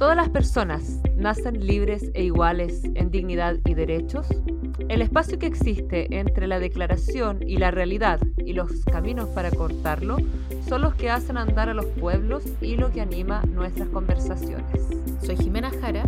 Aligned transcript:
Todas 0.00 0.16
las 0.16 0.30
personas 0.30 0.98
nacen 1.14 1.66
libres 1.66 2.10
e 2.14 2.24
iguales 2.24 2.84
en 2.94 3.10
dignidad 3.10 3.58
y 3.66 3.74
derechos. 3.74 4.26
El 4.88 5.02
espacio 5.02 5.38
que 5.38 5.44
existe 5.44 6.18
entre 6.18 6.46
la 6.46 6.58
declaración 6.58 7.46
y 7.46 7.58
la 7.58 7.70
realidad 7.70 8.18
y 8.38 8.54
los 8.54 8.82
caminos 8.86 9.28
para 9.28 9.50
cortarlo 9.50 10.16
son 10.66 10.80
los 10.80 10.94
que 10.94 11.10
hacen 11.10 11.36
andar 11.36 11.68
a 11.68 11.74
los 11.74 11.84
pueblos 11.84 12.44
y 12.62 12.76
lo 12.76 12.90
que 12.90 13.02
anima 13.02 13.42
nuestras 13.42 13.90
conversaciones. 13.90 14.88
Soy 15.22 15.36
Jimena 15.36 15.70
Jara. 15.82 16.06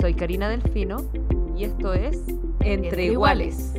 Soy 0.00 0.14
Karina 0.14 0.48
Delfino 0.48 0.96
y 1.56 1.62
esto 1.62 1.94
es 1.94 2.20
Entre, 2.58 3.12
Iguales, 3.12 3.74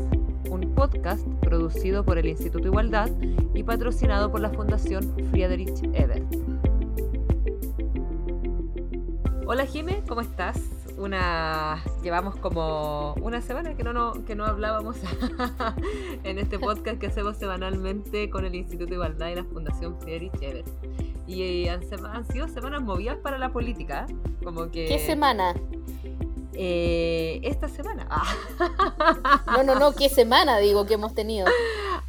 un 0.49 0.73
podcast 0.73 1.27
producido 1.41 2.05
por 2.05 2.18
el 2.18 2.27
Instituto 2.27 2.70
Igualdad 2.70 3.09
y 3.54 3.63
patrocinado 3.63 4.31
por 4.31 4.39
la 4.39 4.52
Fundación 4.52 5.13
Friedrich 5.29 5.83
Ebert. 5.91 6.41
Hola 9.46 9.66
Jime, 9.66 10.04
¿cómo 10.08 10.22
estás? 10.22 10.59
Una 10.98 11.84
llevamos 12.04 12.36
como 12.36 13.16
una 13.16 13.41
semana 13.41 13.76
que 13.76 13.84
no, 13.84 13.91
no 13.91 14.26
que 14.26 14.36
no 14.36 14.45
hablábamos 14.45 14.98
en 16.23 16.38
este 16.38 16.59
podcast 16.59 16.99
que 16.99 17.08
hacemos 17.08 17.38
semanalmente 17.38 18.30
con 18.30 18.46
el 18.46 18.54
Instituto 18.55 18.94
Igualdad 18.94 19.30
y 19.30 19.35
la 19.35 19.44
Fundación 19.44 19.99
Friedrich 19.99 20.34
Ebert. 20.41 20.68
Y 21.27 21.68
han, 21.68 21.82
han 22.05 22.26
sido 22.26 22.48
semanas 22.48 22.82
movidas 22.82 23.18
para 23.18 23.38
la 23.38 23.52
política, 23.52 24.05
como 24.44 24.70
que 24.70 24.85
¿Qué 24.85 24.99
semana? 24.99 25.55
Eh, 26.54 27.40
esta 27.44 27.70
semana. 27.70 28.08
No, 29.48 29.64
no, 29.64 29.80
no, 29.80 29.94
¿qué 29.94 30.10
semana 30.10 30.60
digo 30.60 30.86
que 30.86 30.96
hemos 30.96 31.14
tenido? 31.14 31.48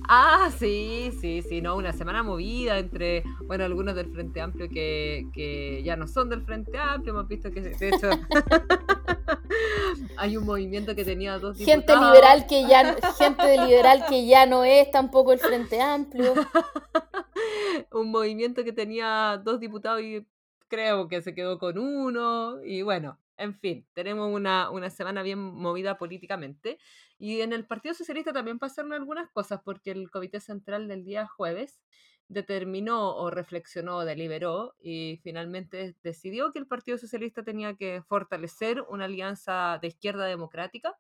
Ah, 0.09 0.51
sí, 0.59 1.13
sí, 1.21 1.43
sí, 1.43 1.61
no, 1.61 1.77
una 1.77 1.93
semana 1.93 2.23
movida 2.23 2.79
entre, 2.79 3.23
bueno, 3.47 3.65
algunos 3.65 3.95
del 3.95 4.13
Frente 4.13 4.41
Amplio 4.41 4.69
que, 4.69 5.27
que 5.33 5.83
ya 5.85 5.97
no 5.97 6.09
son 6.09 6.29
del 6.29 6.43
Frente 6.43 6.77
Amplio, 6.77 7.13
hemos 7.13 7.29
visto 7.29 7.53
que, 7.53 7.61
de 7.61 7.89
hecho, 7.89 8.11
hay 10.17 10.37
un 10.37 10.45
movimiento 10.45 10.95
que 10.95 11.05
tenía 11.05 11.39
dos 11.39 11.57
diputados. 11.57 11.87
Gente 11.87 12.07
liberal 12.07 12.47
que 12.47 12.69
ya, 12.69 12.97
gente 13.17 13.67
liberal 13.67 14.05
que 14.09 14.27
ya 14.27 14.47
no 14.47 14.65
es 14.65 14.91
tampoco 14.91 15.33
el 15.33 15.39
Frente 15.39 15.81
Amplio. 15.81 16.35
un 17.93 18.11
movimiento 18.11 18.65
que 18.65 18.73
tenía 18.73 19.41
dos 19.43 19.61
diputados 19.61 20.03
y 20.03 20.27
creo 20.69 21.09
que 21.09 21.23
se 21.23 21.35
quedó 21.35 21.59
con 21.59 21.79
uno, 21.79 22.63
y 22.65 22.83
bueno, 22.83 23.19
en 23.43 23.55
fin, 23.59 23.87
tenemos 23.95 24.33
una, 24.33 24.71
una, 24.71 24.91
semana 24.91 25.23
bien 25.23 25.39
movida 25.39 25.99
políticamente. 25.99 26.79
Y 27.19 27.41
en 27.41 27.53
el 27.53 27.67
Partido 27.67 27.95
Socialista 27.95 28.33
también 28.33 28.59
pasaron 28.59 28.93
algunas 28.93 29.31
cosas, 29.31 29.61
porque 29.65 29.91
el 29.91 30.11
Comité 30.11 30.41
Central 30.41 30.89
del 30.89 31.05
día 31.05 31.27
jueves 31.27 31.81
determinó 32.29 33.15
o 33.17 33.31
reflexionó 33.31 34.05
deliberó 34.05 34.75
y 34.81 35.21
finalmente 35.23 35.97
decidió 36.03 36.53
que 36.53 36.59
el 36.59 36.67
Partido 36.67 36.99
Socialista 36.99 37.43
tenía 37.43 37.75
que 37.75 38.03
fortalecer 38.09 38.83
una 38.89 39.05
alianza 39.05 39.79
de 39.81 39.89
izquierda 39.89 40.27
democrática, 40.27 40.97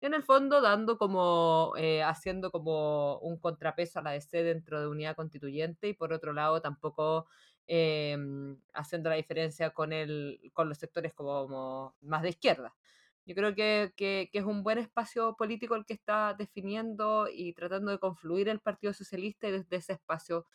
en 0.00 0.14
el 0.14 0.24
fondo 0.24 0.60
dando 0.60 0.98
como, 0.98 1.74
eh, 1.76 2.02
haciendo 2.02 2.50
como 2.50 3.18
un 3.18 3.38
contrapeso 3.38 4.00
a 4.00 4.02
la 4.02 4.10
DC 4.12 4.42
dentro 4.42 4.80
de 4.80 4.88
unidad 4.88 5.14
constituyente 5.14 5.88
y 5.88 5.94
por 5.94 6.12
otro 6.12 6.32
lado 6.32 6.60
tampoco 6.60 7.28
Em, 7.68 8.58
haciendo 8.74 9.08
la 9.08 9.16
diferencia 9.16 9.70
con, 9.70 9.92
el, 9.92 10.50
con 10.52 10.68
los 10.68 10.78
sectores 10.78 11.14
como 11.14 11.94
más 12.00 12.22
de 12.22 12.30
izquierda. 12.30 12.74
Yo 13.24 13.36
creo 13.36 13.54
que, 13.54 13.92
que, 13.96 14.28
es 14.32 14.44
un 14.44 14.64
buen 14.64 14.78
espacio 14.78 15.36
político 15.36 15.76
el 15.76 15.86
que 15.86 15.94
está 15.94 16.34
definiendo 16.34 17.28
y 17.32 17.52
tratando 17.52 17.92
de 17.92 18.00
confluir 18.00 18.48
el 18.48 18.58
Partido 18.58 18.92
Socialista 18.92 19.46
y 19.46 19.52
desde 19.52 19.76
ese 19.76 19.92
espacio 19.92 20.46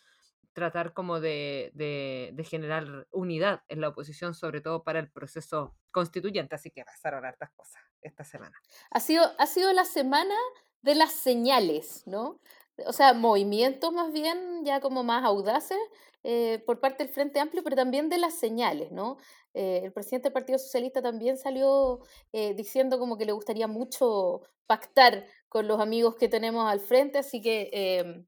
tratar 0.52 0.92
como 0.92 1.22
de, 1.22 1.72
de, 1.76 2.32
de, 2.34 2.44
generar 2.44 3.08
unidad 3.12 3.64
en 3.70 3.80
la 3.80 3.90
oposición, 3.90 4.34
sobre 4.34 4.60
todo 4.60 4.84
para 4.84 5.00
el 5.00 5.10
proceso 5.10 5.78
constituyente. 5.92 6.56
Así 6.56 6.72
que 6.72 6.84
pasaron 6.84 7.24
hartas 7.24 7.52
cosas 7.56 7.82
esta 8.02 8.26
semana. 8.26 8.58
Ha 8.92 9.00
sido, 9.00 9.24
ha 9.38 9.48
sido 9.48 9.72
la 9.72 9.86
semana 9.86 10.36
de 10.82 10.96
las 10.96 11.14
señales, 11.14 12.04
¿no? 12.06 12.42
O 12.86 12.94
sea, 12.94 13.14
movimientos 13.14 13.92
más 13.92 14.12
bien 14.12 14.64
ya 14.64 14.80
como 14.82 15.04
más 15.04 15.24
audaces 15.24 15.78
eh, 16.24 16.62
por 16.66 16.80
parte 16.80 17.04
del 17.04 17.14
Frente 17.14 17.40
Amplio, 17.40 17.64
pero 17.64 17.76
también 17.76 18.10
de 18.10 18.18
las 18.18 18.36
señales, 18.36 18.92
¿no? 18.92 19.18
Eh, 19.54 19.82
el 19.86 19.94
presidente 19.94 20.26
del 20.28 20.34
Partido 20.34 20.60
Socialista 20.60 21.02
también 21.02 21.38
salió 21.38 22.00
eh, 22.34 22.54
diciendo 22.54 23.00
como 23.00 23.18
que 23.18 23.26
le 23.26 23.32
gustaría 23.32 23.68
mucho 23.68 24.42
pactar 24.68 25.26
con 25.50 25.68
los 25.68 25.80
amigos 25.80 26.16
que 26.16 26.28
tenemos 26.30 26.70
al 26.70 26.80
frente, 26.82 27.18
así 27.20 27.42
que 27.42 27.70
em, 27.72 28.26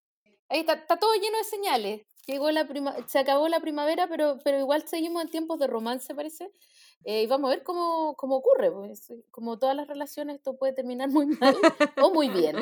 ahí 0.50 0.62
está, 0.62 0.74
está, 0.74 0.98
todo 0.98 1.14
lleno 1.16 1.38
de 1.38 1.44
señales. 1.44 2.02
Llegó 2.26 2.52
la 2.52 2.68
se 3.08 3.20
acabó 3.20 3.48
la 3.50 3.60
primavera, 3.60 4.08
pero, 4.08 4.40
pero 4.44 4.60
igual 4.60 4.88
seguimos 4.88 5.24
en 5.24 5.30
tiempos 5.30 5.60
de 5.60 5.68
romance, 5.68 6.16
parece. 6.16 6.52
Y 7.06 7.28
vamos 7.28 7.50
a 7.50 7.56
ver 7.56 7.64
cómo, 7.64 8.16
cómo 8.18 8.36
ocurre. 8.36 8.72
Pues, 8.72 9.14
como 9.32 9.58
todas 9.58 9.76
las 9.76 9.88
relaciones, 9.88 10.38
esto 10.38 10.58
puede 10.58 10.74
terminar 10.74 11.10
muy 11.10 11.26
mal 11.42 11.56
o 12.02 12.14
muy 12.14 12.30
bien. 12.30 12.56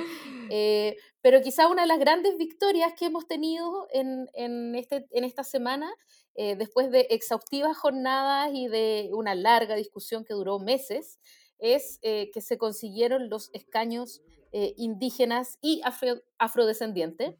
pero 1.21 1.41
quizá 1.41 1.67
una 1.67 1.83
de 1.83 1.87
las 1.87 1.99
grandes 1.99 2.37
victorias 2.37 2.93
que 2.93 3.05
hemos 3.05 3.27
tenido 3.27 3.87
en, 3.91 4.29
en, 4.33 4.75
este, 4.75 5.07
en 5.11 5.23
esta 5.23 5.43
semana, 5.43 5.91
después 6.35 6.91
de 6.91 7.07
exhaustivas 7.09 7.75
jornadas 7.75 8.51
y 8.53 8.67
de 8.67 9.09
una 9.13 9.33
larga 9.33 9.75
discusión 9.75 10.23
que 10.23 10.35
duró 10.35 10.59
meses, 10.59 11.19
es 11.57 11.99
que 12.01 12.41
se 12.41 12.57
consiguieron 12.57 13.29
los 13.29 13.49
escaños 13.53 14.21
indígenas 14.51 15.57
y 15.61 15.81
afro, 15.83 16.21
afrodescendientes. 16.37 17.35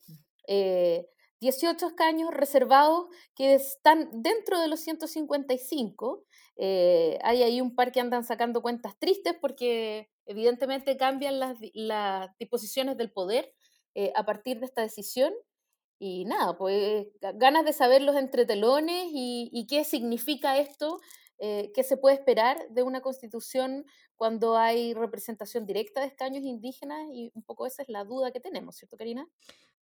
18 1.39 1.87
escaños 1.87 2.31
reservados 2.31 3.07
que 3.35 3.55
están 3.55 4.09
dentro 4.11 4.59
de 4.59 4.67
los 4.67 4.79
155. 4.81 6.25
Eh, 6.57 7.19
hay 7.23 7.43
ahí 7.43 7.61
un 7.61 7.75
par 7.75 7.91
que 7.91 7.99
andan 7.99 8.23
sacando 8.23 8.61
cuentas 8.61 8.97
tristes 8.97 9.35
porque 9.39 10.09
evidentemente 10.25 10.97
cambian 10.97 11.39
las, 11.39 11.57
disposiciones 12.39 12.97
del 12.97 13.11
poder 13.11 13.53
eh, 13.95 14.11
a 14.15 14.25
partir 14.25 14.59
de 14.59 14.65
esta 14.65 14.81
decisión. 14.81 15.33
Y 15.99 16.25
nada, 16.25 16.55
pues 16.57 17.07
ganas 17.35 17.65
de 17.65 17.73
saber 17.73 18.03
los 18.03 18.15
entretelones 18.15 19.07
y, 19.11 19.49
y 19.51 19.65
qué 19.65 19.83
significa 19.83 20.59
esto, 20.59 20.99
eh, 21.39 21.71
qué 21.75 21.83
se 21.83 21.97
puede 21.97 22.15
esperar 22.15 22.67
de 22.69 22.81
una 22.81 23.01
constitución 23.01 23.85
cuando 24.15 24.57
hay 24.57 24.95
representación 24.95 25.67
directa 25.67 26.01
de 26.01 26.07
escaños 26.07 26.43
indígenas 26.43 27.07
y 27.11 27.31
un 27.35 27.43
poco 27.43 27.67
esa 27.67 27.83
es 27.83 27.89
la 27.89 28.03
duda 28.03 28.31
que 28.31 28.39
tenemos, 28.39 28.75
¿cierto, 28.75 28.97
Karina? 28.97 29.27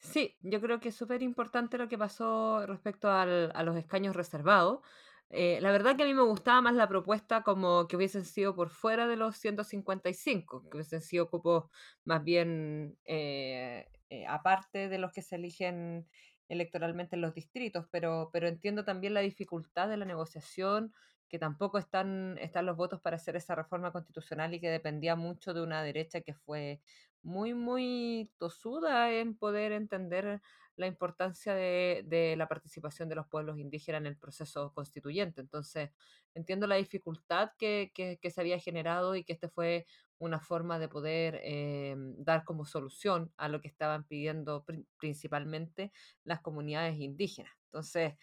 Sí, 0.00 0.38
yo 0.41 0.61
creo 0.61 0.81
que 0.81 0.88
es 0.88 0.94
súper 0.97 1.22
importante 1.22 1.77
lo 1.78 1.88
que 1.88 1.99
pasó 1.99 2.66
respecto 2.66 3.11
al, 3.11 3.53
a 3.55 3.62
los 3.62 3.77
escaños 3.77 4.16
reservados. 4.16 4.81
Eh, 5.28 5.61
la 5.61 5.71
verdad 5.71 5.97
que 5.97 6.03
a 6.03 6.06
mí 6.06 6.15
me 6.15 6.22
gustaba 6.22 6.61
más 6.62 6.75
la 6.75 6.88
propuesta 6.88 7.43
como 7.43 7.87
que 7.87 7.97
hubiesen 7.97 8.25
sido 8.25 8.56
por 8.56 8.71
fuera 8.71 9.06
de 9.06 9.16
los 9.16 9.37
155, 9.37 10.69
que 10.69 10.77
hubiesen 10.78 11.03
sido 11.03 11.28
cupos 11.31 11.66
más 12.05 12.25
bien 12.25 12.99
eh, 13.05 13.87
eh, 14.09 14.27
aparte 14.27 14.88
de 14.88 14.99
los 14.99 15.12
que 15.12 15.22
se 15.22 15.37
eligen 15.37 16.09
electoralmente 16.49 17.15
en 17.15 17.22
los 17.22 17.34
distritos, 17.34 17.87
pero, 17.93 18.31
pero 18.32 18.49
entiendo 18.49 18.84
también 18.84 19.15
la 19.15 19.21
dificultad 19.21 19.88
de 19.88 19.99
la 19.99 20.05
negociación, 20.05 20.93
que 21.28 21.38
tampoco 21.38 21.78
están, 21.78 22.37
están 22.38 22.67
los 22.67 22.77
votos 22.77 23.00
para 23.00 23.15
hacer 23.17 23.37
esa 23.37 23.55
reforma 23.55 23.93
constitucional 23.93 24.53
y 24.53 24.61
que 24.61 24.69
dependía 24.69 25.15
mucho 25.15 25.55
de 25.55 25.62
una 25.62 25.82
derecha 25.84 26.22
que 26.22 26.34
fue 26.34 26.81
muy, 27.22 27.54
muy 27.54 28.31
tosuda 28.38 29.12
en 29.12 29.36
poder 29.36 29.72
entender 29.72 30.41
la 30.76 30.86
importancia 30.86 31.54
de, 31.54 32.03
de, 32.06 32.36
la 32.36 32.48
participación 32.48 33.08
de 33.08 33.14
los 33.14 33.26
pueblos 33.26 33.58
indígenas 33.58 34.00
en 34.00 34.06
el 34.06 34.16
proceso 34.16 34.72
constituyente. 34.72 35.41
Entonces, 35.41 35.91
entiendo 36.34 36.66
la 36.66 36.76
dificultad 36.76 37.50
que, 37.58 37.92
que, 37.94 38.31
se 38.31 38.41
había 38.41 38.58
generado 38.58 39.14
y 39.14 39.25
que 39.25 39.34
este 39.34 39.48
fue 39.48 39.86
una 40.19 40.41
forma 40.41 40.78
de 40.78 40.88
poder 40.88 41.41
eh, 41.42 41.94
dar 42.19 42.44
como 42.44 42.64
solución 42.64 43.32
a 43.37 43.48
lo 43.48 43.60
que 43.60 43.69
estaban 43.69 44.04
pidiendo 44.04 44.64
principalmente 44.98 45.92
las 46.25 46.41
comunidades 46.41 46.98
indígenas. 46.98 47.52
Entonces, 47.66 48.14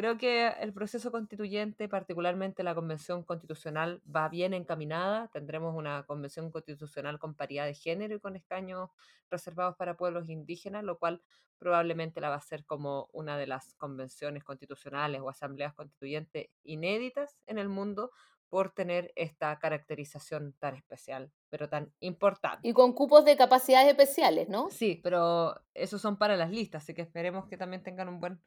Creo 0.00 0.16
que 0.16 0.48
el 0.48 0.72
proceso 0.72 1.12
constituyente, 1.12 1.86
particularmente 1.86 2.62
la 2.62 2.74
convención 2.74 3.22
constitucional, 3.22 4.00
va 4.10 4.30
bien 4.30 4.54
encaminada. 4.54 5.28
Tendremos 5.28 5.76
una 5.76 6.04
convención 6.04 6.50
constitucional 6.50 7.18
con 7.18 7.34
paridad 7.34 7.66
de 7.66 7.74
género 7.74 8.14
y 8.14 8.18
con 8.18 8.34
escaños 8.34 8.88
reservados 9.30 9.76
para 9.76 9.98
pueblos 9.98 10.30
indígenas, 10.30 10.84
lo 10.84 10.98
cual 10.98 11.20
probablemente 11.58 12.22
la 12.22 12.30
va 12.30 12.36
a 12.36 12.40
ser 12.40 12.64
como 12.64 13.10
una 13.12 13.36
de 13.36 13.46
las 13.46 13.74
convenciones 13.74 14.42
constitucionales 14.42 15.20
o 15.20 15.28
asambleas 15.28 15.74
constituyentes 15.74 16.48
inéditas 16.64 17.36
en 17.46 17.58
el 17.58 17.68
mundo 17.68 18.10
por 18.48 18.70
tener 18.70 19.12
esta 19.16 19.58
caracterización 19.58 20.54
tan 20.58 20.76
especial, 20.76 21.30
pero 21.50 21.68
tan 21.68 21.92
importante. 22.00 22.66
Y 22.66 22.72
con 22.72 22.94
cupos 22.94 23.26
de 23.26 23.36
capacidades 23.36 23.90
especiales, 23.90 24.48
¿no? 24.48 24.70
Sí, 24.70 24.98
pero 25.02 25.60
esos 25.74 26.00
son 26.00 26.16
para 26.16 26.38
las 26.38 26.50
listas, 26.50 26.84
así 26.84 26.94
que 26.94 27.02
esperemos 27.02 27.46
que 27.48 27.58
también 27.58 27.82
tengan 27.82 28.08
un 28.08 28.18
buen 28.18 28.40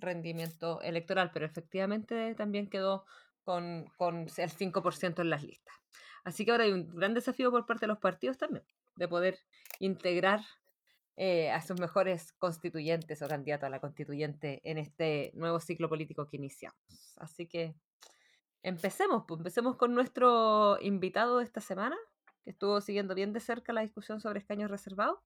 rendimiento 0.00 0.80
electoral, 0.82 1.30
pero 1.32 1.46
efectivamente 1.46 2.34
también 2.34 2.68
quedó 2.68 3.04
con, 3.44 3.86
con 3.96 4.20
el 4.20 4.50
5% 4.50 5.20
en 5.20 5.30
las 5.30 5.42
listas. 5.42 5.74
Así 6.24 6.44
que 6.44 6.50
ahora 6.50 6.64
hay 6.64 6.72
un 6.72 6.88
gran 6.94 7.14
desafío 7.14 7.50
por 7.50 7.66
parte 7.66 7.82
de 7.82 7.88
los 7.88 7.98
partidos 7.98 8.36
también, 8.36 8.64
de 8.96 9.08
poder 9.08 9.38
integrar 9.78 10.40
eh, 11.16 11.50
a 11.50 11.60
sus 11.62 11.80
mejores 11.80 12.32
constituyentes 12.32 13.22
o 13.22 13.28
candidatos 13.28 13.66
a 13.66 13.70
la 13.70 13.80
constituyente 13.80 14.60
en 14.64 14.78
este 14.78 15.30
nuevo 15.34 15.60
ciclo 15.60 15.88
político 15.88 16.26
que 16.26 16.36
iniciamos. 16.36 16.78
Así 17.16 17.46
que 17.46 17.74
Empecemos, 18.62 19.24
pues 19.26 19.40
empecemos 19.40 19.76
con 19.76 19.94
nuestro 19.94 20.78
invitado 20.82 21.38
de 21.38 21.44
esta 21.44 21.60
semana, 21.60 21.96
que 22.44 22.50
estuvo 22.50 22.80
siguiendo 22.80 23.14
bien 23.14 23.32
de 23.32 23.40
cerca 23.40 23.72
la 23.72 23.80
discusión 23.80 24.20
sobre 24.20 24.38
escaños 24.38 24.70
reservados. 24.70 25.18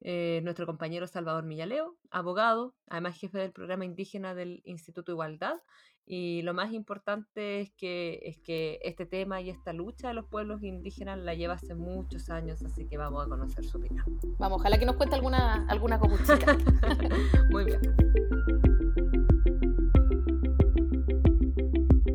Eh, 0.00 0.40
nuestro 0.44 0.64
compañero 0.64 1.08
Salvador 1.08 1.44
Millaleo, 1.44 1.96
abogado, 2.10 2.74
además 2.88 3.18
jefe 3.18 3.38
del 3.38 3.52
programa 3.52 3.84
indígena 3.84 4.34
del 4.34 4.62
Instituto 4.64 5.12
Igualdad. 5.12 5.56
Y 6.06 6.40
lo 6.42 6.54
más 6.54 6.72
importante 6.72 7.60
es 7.60 7.70
que, 7.72 8.20
es 8.22 8.38
que 8.38 8.78
este 8.82 9.04
tema 9.04 9.42
y 9.42 9.50
esta 9.50 9.72
lucha 9.74 10.08
de 10.08 10.14
los 10.14 10.24
pueblos 10.26 10.62
indígenas 10.62 11.18
la 11.18 11.34
lleva 11.34 11.54
hace 11.54 11.74
muchos 11.74 12.30
años, 12.30 12.62
así 12.64 12.86
que 12.86 12.96
vamos 12.96 13.26
a 13.26 13.28
conocer 13.28 13.64
su 13.64 13.76
opinión. 13.76 14.06
Vamos, 14.38 14.60
ojalá 14.60 14.78
que 14.78 14.86
nos 14.86 14.96
cuente 14.96 15.16
alguna, 15.16 15.66
alguna 15.68 15.98
Muy 17.50 17.64
bien. 17.64 17.80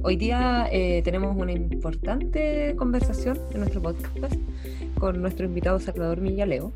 Hoy 0.06 0.18
día 0.18 0.68
eh, 0.72 1.02
tenemos 1.04 1.36
una 1.36 1.52
importante 1.52 2.76
conversación 2.78 3.38
en 3.52 3.60
nuestro 3.60 3.82
podcast 3.82 4.36
con 5.00 5.22
nuestro 5.22 5.46
invitado 5.46 5.80
Salvador 5.80 6.20
Millaleo, 6.20 6.74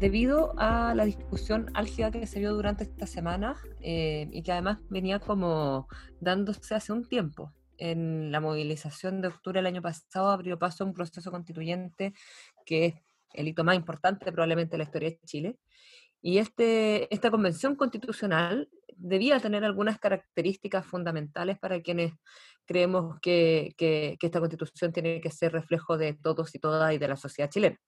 debido 0.00 0.54
a 0.56 0.94
la 0.94 1.04
discusión 1.04 1.70
álgida 1.74 2.10
que 2.10 2.26
se 2.26 2.40
vio 2.40 2.54
durante 2.54 2.84
esta 2.84 3.06
semana 3.06 3.56
eh, 3.82 4.28
y 4.32 4.42
que 4.42 4.50
además 4.50 4.78
venía 4.88 5.20
como 5.20 5.88
dándose 6.20 6.74
hace 6.74 6.94
un 6.94 7.06
tiempo. 7.06 7.52
En 7.76 8.32
la 8.32 8.40
movilización 8.40 9.20
de 9.20 9.28
octubre 9.28 9.58
del 9.58 9.66
año 9.66 9.82
pasado 9.82 10.30
abrió 10.30 10.58
paso 10.58 10.84
a 10.84 10.86
un 10.86 10.94
proceso 10.94 11.30
constituyente 11.30 12.14
que 12.64 12.86
es 12.86 12.94
el 13.34 13.48
hito 13.48 13.62
más 13.62 13.76
importante 13.76 14.32
probablemente 14.32 14.72
de 14.72 14.78
la 14.78 14.84
historia 14.84 15.10
de 15.10 15.20
Chile. 15.26 15.58
Y 16.22 16.38
este, 16.38 17.12
esta 17.14 17.30
convención 17.30 17.76
constitucional 17.76 18.70
debía 18.96 19.38
tener 19.38 19.64
algunas 19.64 19.98
características 19.98 20.86
fundamentales 20.86 21.58
para 21.58 21.82
quienes 21.82 22.14
creemos 22.64 23.18
que, 23.20 23.74
que, 23.76 24.16
esta 24.20 24.40
constitución 24.40 24.92
tiene 24.94 25.20
que 25.20 25.30
ser 25.30 25.52
reflejo 25.52 25.98
de 25.98 26.14
todos 26.14 26.54
y 26.54 26.58
todas 26.58 26.94
y 26.94 26.98
de 26.98 27.08
la 27.08 27.16
sociedad 27.16 27.50
chilena. 27.50 27.78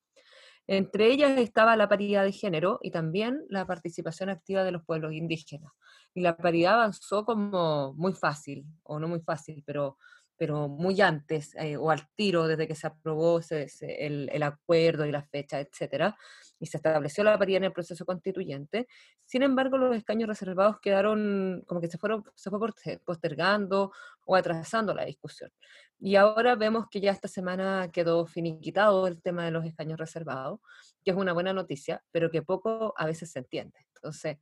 Entre 0.67 1.07
ellas 1.13 1.39
estaba 1.39 1.77
la 1.77 1.89
paridad 1.89 2.25
de 2.25 2.33
género 2.33 2.79
y 2.83 2.91
también 2.91 3.45
la 3.49 3.67
participación 3.67 4.29
activa 4.29 4.65
de 4.65 4.73
los 4.73 4.85
pueblos 4.85 5.13
indígenas. 5.13 5.73
Y 6.15 6.21
la 6.21 6.37
paridad 6.37 6.75
avanzó 6.75 7.25
como 7.25 7.95
muy 7.95 8.13
fácil, 8.13 8.65
o 8.83 8.99
no 8.99 9.09
muy 9.09 9.21
fácil, 9.21 9.63
pero 9.67 9.97
pero 10.43 10.67
muy 10.67 11.01
antes 11.01 11.55
eh, 11.55 11.77
o 11.77 11.89
al 11.93 12.09
tiro 12.17 12.49
desde 12.49 12.67
que 12.67 12.75
se 12.75 12.89
aprobó 12.89 13.41
el, 13.51 14.29
el, 14.33 14.43
acuerdo 14.43 15.07
y 15.07 15.13
la 15.13 15.23
fecha, 15.23 15.61
etcétera, 15.61 16.17
y 16.63 16.67
se 16.67 16.77
estableció 16.77 17.25
la 17.25 17.37
paridad 17.37 17.57
en 17.57 17.65
el 17.65 17.73
proceso 17.73 18.07
constituyente. 18.07 18.87
Sin 19.27 19.43
embargo, 19.43 19.79
los 19.79 19.97
escaños 19.97 20.29
reservados 20.29 20.79
quedaron 20.81 21.65
como 21.67 21.81
que 21.81 21.89
se 21.89 21.99
fueron 21.99 22.23
se 22.37 22.51
fue 22.51 22.61
postergando 23.05 23.91
o 24.25 24.37
atrasando 24.37 24.95
la 24.95 25.05
discusión. 25.05 25.51
Y 25.99 26.15
ahora 26.15 26.55
vemos 26.55 26.87
que 26.89 27.01
ya 27.01 27.11
esta 27.11 27.27
semana 27.27 27.91
quedó 27.93 28.27
finiquitado 28.27 29.09
el 29.09 29.21
tema 29.21 29.45
de 29.45 29.51
los 29.51 29.65
escaños 29.65 29.99
reservados, 29.99 30.61
que 31.05 31.11
es 31.11 31.17
una 31.17 31.33
buena 31.33 31.53
noticia, 31.53 32.01
pero 32.13 32.31
que 32.31 32.43
poco 32.43 32.95
a 32.97 33.07
veces 33.07 33.33
se 33.33 33.41
entiende. 33.41 33.79
Entonces, 33.97 34.39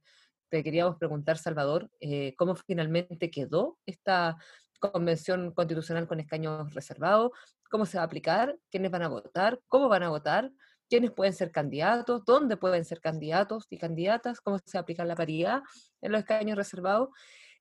te 0.51 0.63
queríamos 0.63 0.97
preguntar, 0.99 1.39
Salvador, 1.39 1.91
eh, 2.01 2.35
cómo 2.37 2.55
finalmente 2.55 3.31
quedó 3.31 3.79
esta 3.87 4.37
convención 4.79 5.53
constitucional 5.53 6.07
con 6.07 6.21
escaños 6.21 6.75
reservados, 6.75 7.31
cómo 7.71 7.87
se 7.87 7.97
va 7.97 8.03
a 8.03 8.07
aplicar, 8.07 8.59
quiénes 8.71 8.91
van 8.91 9.05
a 9.05 9.09
votar, 9.09 9.59
cómo 9.69 9.89
van 9.89 10.03
a 10.03 10.11
votar, 10.11 10.51
quiénes 10.91 11.13
pueden 11.13 11.33
ser 11.33 11.53
candidatos, 11.53 12.25
dónde 12.27 12.57
pueden 12.57 12.85
ser 12.85 13.01
candidatos 13.01 13.67
y 13.71 13.79
candidatas, 13.79 14.41
cómo 14.41 14.59
se 14.65 14.77
aplica 14.77 15.05
la 15.05 15.15
paridad 15.15 15.63
en 16.03 16.13
los 16.13 16.21
escaños 16.21 16.59
reservados, 16.59 17.09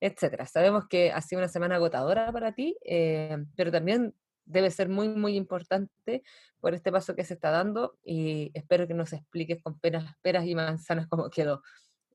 etcétera. 0.01 0.45
Sabemos 0.47 0.87
que 0.87 1.11
ha 1.11 1.21
sido 1.21 1.39
una 1.39 1.47
semana 1.47 1.75
agotadora 1.75 2.31
para 2.31 2.53
ti, 2.53 2.75
eh, 2.83 3.37
pero 3.55 3.71
también 3.71 4.13
debe 4.45 4.71
ser 4.71 4.89
muy, 4.89 5.07
muy 5.07 5.35
importante 5.35 6.23
por 6.59 6.73
este 6.73 6.91
paso 6.91 7.15
que 7.15 7.23
se 7.23 7.35
está 7.35 7.51
dando 7.51 7.97
y 8.03 8.51
espero 8.53 8.87
que 8.87 8.95
nos 8.95 9.13
expliques 9.13 9.61
con 9.61 9.79
peras, 9.79 10.11
peras 10.21 10.45
y 10.45 10.55
manzanas 10.55 11.07
cómo 11.07 11.29
quedó 11.29 11.61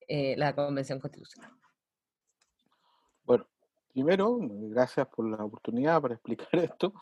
eh, 0.09 0.35
la 0.37 0.55
Convención 0.55 0.99
Constitucional. 0.99 1.53
Bueno, 3.23 3.47
Primero, 3.95 4.39
gracias 4.41 5.07
por 5.07 5.25
la 5.31 5.45
oportunidad 5.45 6.03
para 6.03 6.15
explicar 6.15 6.49
esto. 6.59 6.93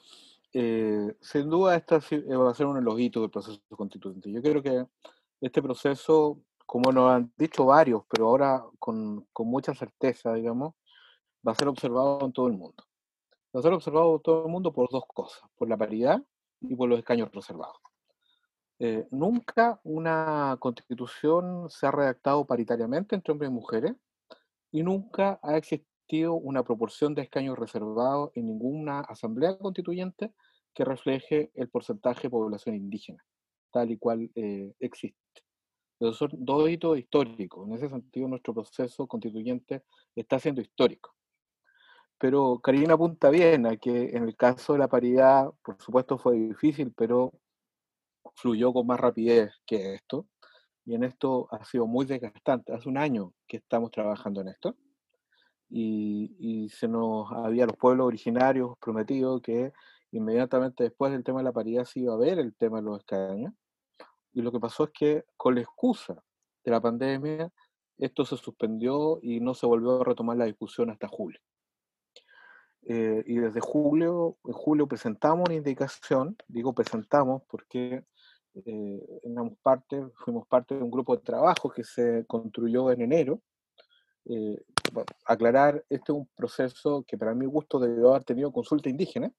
Eh, 0.52 1.16
sin 1.20 1.48
duda, 1.48 1.76
esta 1.76 1.96
va 1.96 2.50
a 2.50 2.54
ser 2.54 2.66
uno 2.66 2.78
de 2.78 2.84
los 2.84 2.98
hitos 3.00 3.22
del 3.22 3.30
proceso 3.30 3.60
constituyente. 3.70 4.30
Yo 4.30 4.42
creo 4.42 4.62
que 4.62 4.86
este 5.40 5.62
proceso, 5.62 6.40
como 6.66 6.92
nos 6.92 7.10
han 7.10 7.32
dicho 7.36 7.64
varios, 7.64 8.02
pero 8.08 8.28
ahora 8.28 8.64
con, 8.78 9.26
con, 9.32 9.48
mucha 9.48 9.74
certeza, 9.74 10.34
digamos, 10.34 10.74
va 11.46 11.52
a 11.52 11.54
ser 11.54 11.68
observado 11.68 12.24
en 12.24 12.32
todo 12.32 12.48
el 12.48 12.52
mundo. 12.54 12.84
Va 13.54 13.60
a 13.60 13.62
ser 13.62 13.72
observado 13.72 14.16
en 14.16 14.22
todo 14.22 14.44
el 14.46 14.50
mundo 14.52 14.72
por 14.72 14.90
dos 14.90 15.04
cosas, 15.06 15.42
por 15.56 15.68
la 15.68 15.76
paridad 15.76 16.22
y 16.60 16.76
por 16.76 16.88
los 16.88 16.98
escaños 16.98 17.30
reservados. 17.32 17.76
Eh, 18.78 19.06
nunca 19.10 19.80
una 19.84 20.56
constitución 20.58 21.70
se 21.70 21.86
ha 21.86 21.92
redactado 21.92 22.44
paritariamente 22.44 23.14
entre 23.14 23.32
hombres 23.32 23.50
y 23.50 23.54
mujeres 23.54 23.94
y 24.72 24.82
nunca 24.82 25.38
ha 25.42 25.56
existido 25.56 25.91
una 26.20 26.62
proporción 26.62 27.14
de 27.14 27.22
escaños 27.22 27.58
reservados 27.58 28.30
en 28.34 28.46
ninguna 28.46 29.00
asamblea 29.00 29.56
constituyente 29.56 30.32
que 30.74 30.84
refleje 30.84 31.50
el 31.54 31.68
porcentaje 31.68 32.22
de 32.22 32.30
población 32.30 32.74
indígena, 32.74 33.24
tal 33.70 33.90
y 33.90 33.98
cual 33.98 34.30
eh, 34.34 34.74
existe. 34.78 35.18
Esos 35.98 36.18
son 36.18 36.30
dos 36.32 36.68
hitos 36.68 36.98
históricos. 36.98 37.66
En 37.66 37.74
ese 37.74 37.88
sentido, 37.88 38.28
nuestro 38.28 38.52
proceso 38.52 39.06
constituyente 39.06 39.84
está 40.14 40.38
siendo 40.38 40.60
histórico. 40.60 41.14
Pero 42.18 42.60
Karina 42.62 42.94
apunta 42.94 43.30
bien 43.30 43.66
a 43.66 43.76
que 43.76 44.10
en 44.10 44.24
el 44.24 44.36
caso 44.36 44.74
de 44.74 44.80
la 44.80 44.88
paridad, 44.88 45.50
por 45.64 45.80
supuesto 45.80 46.18
fue 46.18 46.36
difícil, 46.36 46.92
pero 46.96 47.32
fluyó 48.34 48.72
con 48.72 48.86
más 48.86 49.00
rapidez 49.00 49.52
que 49.66 49.94
esto. 49.94 50.26
Y 50.84 50.94
en 50.94 51.04
esto 51.04 51.48
ha 51.50 51.64
sido 51.64 51.86
muy 51.86 52.04
desgastante. 52.04 52.72
Hace 52.72 52.88
un 52.88 52.98
año 52.98 53.32
que 53.46 53.58
estamos 53.58 53.90
trabajando 53.90 54.40
en 54.40 54.48
esto 54.48 54.76
y, 55.74 56.68
se 56.68 56.86
nos 56.86 57.32
había 57.32 57.66
los 57.66 57.76
pueblos 57.76 58.06
originarios 58.06 58.76
prometido 58.78 59.40
que 59.40 59.72
inmediatamente 60.10 60.84
después 60.84 61.12
del 61.12 61.24
tema 61.24 61.40
de 61.40 61.44
la 61.44 61.52
paridad 61.52 61.84
se 61.84 62.00
iba 62.00 62.12
a 62.12 62.18
ver 62.18 62.38
el 62.38 62.54
tema 62.54 62.78
de 62.78 62.84
los 62.84 62.98
escaños. 62.98 63.52
Y 64.34 64.42
lo 64.42 64.52
que 64.52 64.60
pasó 64.60 64.84
es 64.84 64.90
que 64.90 65.24
con 65.36 65.54
la 65.54 65.62
excusa 65.62 66.22
de 66.64 66.70
la 66.70 66.80
pandemia, 66.80 67.50
esto 67.98 68.24
se 68.24 68.36
suspendió 68.36 69.18
y 69.22 69.40
no 69.40 69.54
se 69.54 69.66
volvió 69.66 70.00
a 70.00 70.04
retomar 70.04 70.36
la 70.36 70.44
discusión 70.44 70.90
hasta 70.90 71.08
julio. 71.08 71.40
Eh, 72.82 73.22
y 73.26 73.36
desde 73.36 73.60
julio, 73.60 74.36
en 74.44 74.52
julio 74.52 74.86
presentamos 74.86 75.48
una 75.48 75.54
indicación, 75.54 76.36
digo 76.48 76.74
presentamos 76.74 77.42
porque 77.48 78.04
eh, 78.54 79.20
parte, 79.62 80.04
fuimos 80.16 80.46
parte 80.48 80.74
de 80.74 80.82
un 80.82 80.90
grupo 80.90 81.16
de 81.16 81.22
trabajo 81.22 81.70
que 81.70 81.84
se 81.84 82.26
construyó 82.26 82.90
en 82.90 83.02
enero, 83.02 83.40
eh, 84.24 84.62
aclarar, 85.24 85.84
este 85.88 86.12
es 86.12 86.18
un 86.18 86.28
proceso 86.34 87.04
que 87.06 87.18
para 87.18 87.34
mi 87.34 87.46
gusto 87.46 87.78
debió 87.78 88.10
haber 88.10 88.24
tenido 88.24 88.52
consulta 88.52 88.88
indígena. 88.88 89.32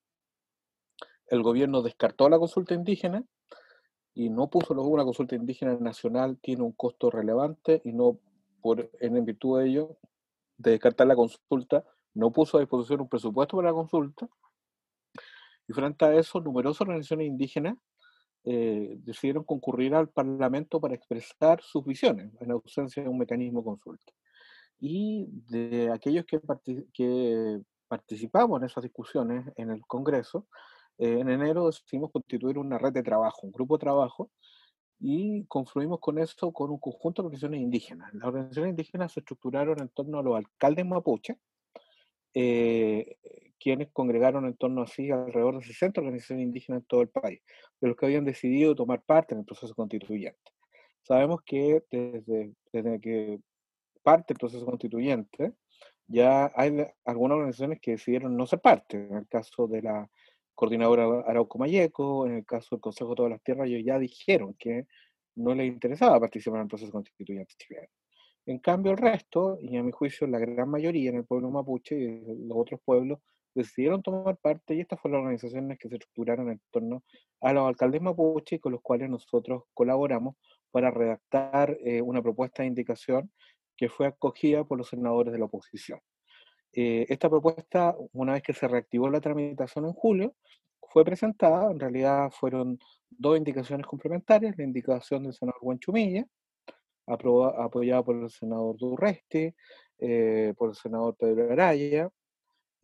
El 1.28 1.42
gobierno 1.44 1.82
descartó 1.82 2.30
la 2.30 2.40
consulta 2.40 2.74
indígena 2.74 3.24
y 4.14 4.30
no 4.30 4.50
puso 4.50 4.74
luego 4.74 4.90
una 4.90 5.04
consulta 5.04 5.36
indígena 5.36 5.76
nacional, 5.80 6.38
tiene 6.40 6.64
un 6.64 6.74
costo 6.74 7.10
relevante 7.10 7.82
y 7.84 7.94
no, 7.94 8.20
por, 8.62 8.90
en 9.00 9.26
virtud 9.26 9.60
de 9.60 9.70
ello, 9.70 9.98
de 10.58 10.72
descartar 10.72 11.08
la 11.08 11.16
consulta, 11.16 11.84
no 12.14 12.32
puso 12.32 12.58
a 12.58 12.62
disposición 12.62 13.02
un 13.02 13.10
presupuesto 13.10 13.58
para 13.58 13.70
la 13.70 13.74
consulta. 13.74 14.28
Y 15.68 15.74
frente 15.74 16.06
a 16.06 16.14
eso, 16.14 16.40
numerosas 16.42 16.82
organizaciones 16.82 17.28
indígenas 17.28 17.78
eh, 18.44 18.98
decidieron 19.00 19.46
concurrir 19.46 19.96
al 19.96 20.10
Parlamento 20.10 20.80
para 20.80 20.94
expresar 20.94 21.62
sus 21.62 21.84
visiones, 21.86 22.32
en 22.42 22.52
ausencia 22.52 23.02
de 23.02 23.10
un 23.10 23.18
mecanismo 23.18 23.62
de 23.62 23.66
consulta 23.66 24.14
y 24.86 25.30
de 25.50 25.90
aquellos 25.94 26.26
que, 26.26 26.42
que 26.92 27.62
participamos 27.88 28.60
en 28.60 28.66
esas 28.66 28.84
discusiones 28.84 29.46
en 29.56 29.70
el 29.72 29.80
Congreso, 29.88 30.46
eh, 30.98 31.20
en 31.20 31.30
enero 31.30 31.68
decidimos 31.68 32.12
constituir 32.12 32.58
una 32.58 32.78
red 32.78 32.92
de 32.92 33.02
trabajo, 33.02 33.48
un 33.48 33.54
grupo 33.54 33.78
de 33.78 33.82
trabajo, 33.82 34.30
y 35.00 35.46
confluimos 35.46 36.02
con 36.02 36.20
eso 36.20 36.52
con 36.52 36.70
un 36.70 36.80
conjunto 36.80 37.22
de 37.22 37.28
organizaciones 37.28 37.62
indígenas. 37.62 38.14
Las 38.14 38.26
organizaciones 38.26 38.72
indígenas 38.72 39.14
se 39.14 39.22
estructuraron 39.22 39.80
en 39.80 39.88
torno 39.88 40.20
a 40.20 40.24
los 40.24 40.36
alcaldes 40.36 40.86
mapuche, 40.86 41.38
eh, 42.34 43.16
quienes 43.58 43.90
congregaron 43.94 44.46
en 44.48 44.58
torno 44.58 44.82
a 44.82 44.88
sí 44.88 45.12
alrededor 45.12 45.60
de 45.60 45.64
60 45.66 46.02
organizaciones 46.02 46.44
indígenas 46.44 46.82
en 46.82 46.88
todo 46.88 47.02
el 47.04 47.10
país, 47.10 47.40
de 47.80 47.88
los 47.88 47.96
que 47.96 48.06
habían 48.06 48.26
decidido 48.26 48.76
tomar 48.76 49.02
parte 49.02 49.34
en 49.34 49.40
el 49.40 49.46
proceso 49.46 49.74
constituyente. 49.76 50.52
Sabemos 51.04 51.40
que 51.46 51.86
desde, 51.90 52.54
desde 52.74 53.00
que 53.00 53.40
parte 54.04 54.34
del 54.34 54.40
proceso 54.40 54.66
constituyente, 54.66 55.54
ya 56.08 56.52
hay 56.56 56.86
algunas 57.06 57.38
organizaciones 57.38 57.80
que 57.82 57.92
decidieron 57.92 58.36
no 58.38 58.46
ser 58.46 58.60
parte. 58.60 58.98
En 58.98 59.16
el 59.16 59.28
caso 59.28 59.68
de 59.68 59.82
la 59.82 60.10
coordinadora 60.54 61.24
Arauco 61.26 61.58
Mayeco, 61.58 62.28
en 62.28 62.36
el 62.36 62.46
caso 62.46 62.76
del 62.76 62.82
Consejo 62.82 63.12
de 63.12 63.16
Todas 63.16 63.32
las 63.32 63.44
Tierras, 63.44 63.68
ellos 63.68 63.84
ya 63.86 63.98
dijeron 63.98 64.54
que 64.60 64.86
no 65.36 65.56
les 65.56 65.68
interesaba 65.68 66.20
participar 66.20 66.58
en 66.58 66.64
el 66.64 66.68
proceso 66.68 66.92
constituyente 66.92 67.54
chileno. 67.58 67.88
En 68.46 68.60
cambio, 68.60 68.92
el 68.92 68.98
resto, 68.98 69.58
y 69.62 69.78
a 69.78 69.84
mi 69.84 69.92
juicio 69.92 70.28
la 70.28 70.38
gran 70.38 70.70
mayoría 70.70 71.10
en 71.10 71.18
el 71.18 71.26
pueblo 71.26 71.50
mapuche 71.50 71.96
y 71.96 72.46
los 72.46 72.58
otros 72.58 72.82
pueblos, 72.84 73.20
decidieron 73.56 74.02
tomar 74.02 74.38
parte 74.38 74.76
y 74.76 74.82
estas 74.82 75.00
fueron 75.00 75.20
las 75.20 75.26
organizaciones 75.26 75.78
que 75.78 75.88
se 75.88 75.96
estructuraron 75.96 76.50
en 76.50 76.62
torno 76.72 77.04
a 77.42 77.54
los 77.54 77.68
alcaldes 77.68 78.02
mapuche 78.02 78.60
con 78.60 78.72
los 78.72 78.82
cuales 78.82 79.10
nosotros 79.10 79.64
colaboramos 79.74 80.36
para 80.72 80.92
redactar 80.92 81.78
eh, 81.82 82.02
una 82.02 82.22
propuesta 82.22 82.64
de 82.64 82.68
indicación 82.68 83.32
que 83.76 83.90
fue 83.90 84.08
acogida 84.08 84.64
por 84.64 84.78
los 84.78 84.90
senadores 84.90 85.34
de 85.34 85.40
la 85.40 85.46
oposición. 85.46 86.00
Eh, 86.74 87.06
esta 87.10 87.30
propuesta, 87.30 87.96
una 88.14 88.34
vez 88.34 88.44
que 88.44 88.54
se 88.54 88.68
reactivó 88.68 89.10
la 89.10 89.22
tramitación 89.22 89.86
en 89.86 89.94
julio, 89.94 90.36
fue 90.82 91.06
presentada, 91.06 91.72
en 91.72 91.80
realidad 91.80 92.32
fueron 92.32 92.80
dos 93.10 93.38
indicaciones 93.38 93.86
complementarias, 93.86 94.58
la 94.58 94.64
indicación 94.64 95.24
del 95.24 95.34
senador 95.34 95.62
Guanchumilla, 95.62 96.26
apoyada 97.08 98.04
por 98.04 98.16
el 98.16 98.30
senador 98.30 98.78
Durreste, 98.78 99.56
eh, 100.00 100.54
por 100.58 100.70
el 100.70 100.76
senador 100.76 101.16
Pedro 101.16 101.52
Araya, 101.52 102.10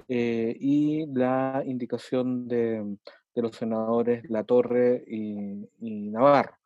eh, 0.08 0.56
y 0.60 1.06
la 1.08 1.64
indicación 1.66 2.48
de, 2.48 2.98
los 3.36 3.56
senadores 3.56 4.30
La 4.30 4.44
Torre 4.44 5.04
y, 5.08 5.68
Navarro. 5.80 6.59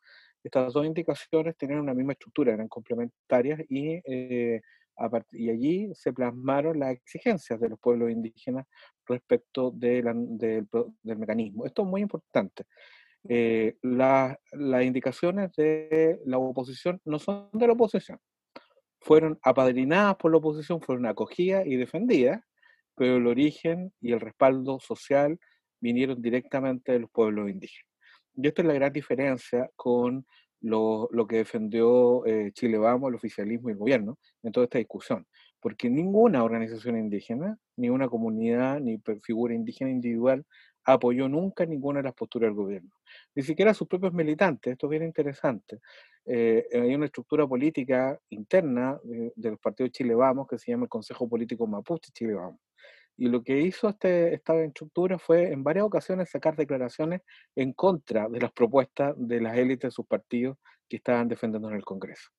Estas 0.43 0.73
dos 0.73 0.85
indicaciones 0.85 1.55
tenían 1.57 1.79
una 1.79 1.93
misma 1.93 2.13
estructura, 2.13 2.53
eran 2.53 2.67
complementarias 2.67 3.61
y, 3.69 4.01
eh, 4.05 4.61
y 5.31 5.49
allí 5.49 5.89
se 5.93 6.13
plasmaron 6.13 6.79
las 6.79 6.91
exigencias 6.91 7.59
de 7.59 7.69
los 7.69 7.79
pueblos 7.79 8.11
indígenas 8.11 8.65
respecto 9.07 9.71
del 9.71 10.67
mecanismo. 11.17 11.65
Esto 11.65 11.83
es 11.83 11.87
muy 11.87 12.01
importante. 12.01 12.65
Eh, 13.27 13.77
las 13.81 14.37
indicaciones 14.83 15.51
de 15.53 16.19
la 16.25 16.37
oposición 16.37 16.99
no 17.05 17.19
son 17.19 17.49
de 17.53 17.67
la 17.67 17.73
oposición. 17.73 18.19
Fueron 18.99 19.39
apadrinadas 19.43 20.15
por 20.17 20.31
la 20.31 20.37
oposición, 20.37 20.81
fueron 20.81 21.05
acogidas 21.05 21.65
y 21.65 21.75
defendidas, 21.77 22.41
pero 22.95 23.17
el 23.17 23.27
origen 23.27 23.93
y 24.01 24.11
el 24.11 24.19
respaldo 24.19 24.79
social 24.79 25.39
vinieron 25.79 26.21
directamente 26.21 26.91
de 26.93 26.99
los 26.99 27.11
pueblos 27.11 27.49
indígenas. 27.49 27.92
Y 28.35 28.47
esta 28.47 28.61
es 28.61 28.67
la 28.67 28.73
gran 28.73 28.93
diferencia 28.93 29.69
con 29.75 30.25
lo, 30.61 31.09
que 31.27 31.37
defendió 31.37 32.25
eh, 32.25 32.51
Chile 32.53 32.77
Vamos, 32.77 33.09
el 33.09 33.15
oficialismo 33.15 33.69
y 33.69 33.73
el 33.73 33.77
gobierno 33.77 34.17
en 34.41 34.51
toda 34.51 34.65
esta 34.65 34.77
discusión. 34.77 35.27
Porque 35.59 35.89
ninguna 35.89 36.43
organización 36.43 36.97
indígena, 36.97 37.57
ni 37.77 37.89
una 37.89 38.07
comunidad, 38.07 38.79
ni 38.79 39.01
figura 39.21 39.53
indígena 39.53 39.91
individual 39.91 40.45
apoyó 40.85 41.29
nunca 41.29 41.65
ninguna 41.65 41.99
de 41.99 42.03
las 42.03 42.13
posturas 42.13 42.47
del 42.47 42.55
gobierno. 42.55 42.91
Ni 43.35 43.43
siquiera 43.43 43.73
sus 43.73 43.87
propios 43.87 44.13
militantes, 44.13 44.73
esto 44.73 44.87
es 44.87 44.91
bien 44.91 45.03
interesante. 45.03 45.79
Eh, 46.25 46.65
hay 46.73 46.95
una 46.95 47.05
estructura 47.05 47.47
política 47.47 48.17
interna 48.29 48.99
de, 49.03 49.49
los 49.49 49.59
partidos 49.59 49.91
Chile 49.91 50.15
Vamos 50.15 50.47
que 50.47 50.57
se 50.57 50.71
llama 50.71 50.83
el 50.83 50.89
Consejo 50.89 51.27
Político 51.27 51.67
Mapuche 51.67 52.11
Chile 52.13 52.33
Vamos. 52.33 52.59
Y 53.17 53.27
lo 53.27 53.43
que 53.43 53.59
hizo 53.59 53.89
este, 53.89 54.33
esta 54.33 54.59
estructura 54.63 55.19
fue 55.19 55.51
en 55.51 55.63
varias 55.63 55.85
ocasiones 55.85 56.29
sacar 56.29 56.55
declaraciones 56.55 57.21
en 57.55 57.73
contra 57.73 58.27
de 58.27 58.39
las 58.39 58.51
propuestas 58.51 59.13
de 59.17 59.39
las 59.39 59.57
élites 59.57 59.89
de 59.89 59.91
sus 59.91 60.07
partidos 60.07 60.57
que 60.89 60.97
estaban 60.97 61.27
defendiendo 61.27 61.69
en 61.69 61.75
el 61.75 61.85
Congreso. 61.85 62.29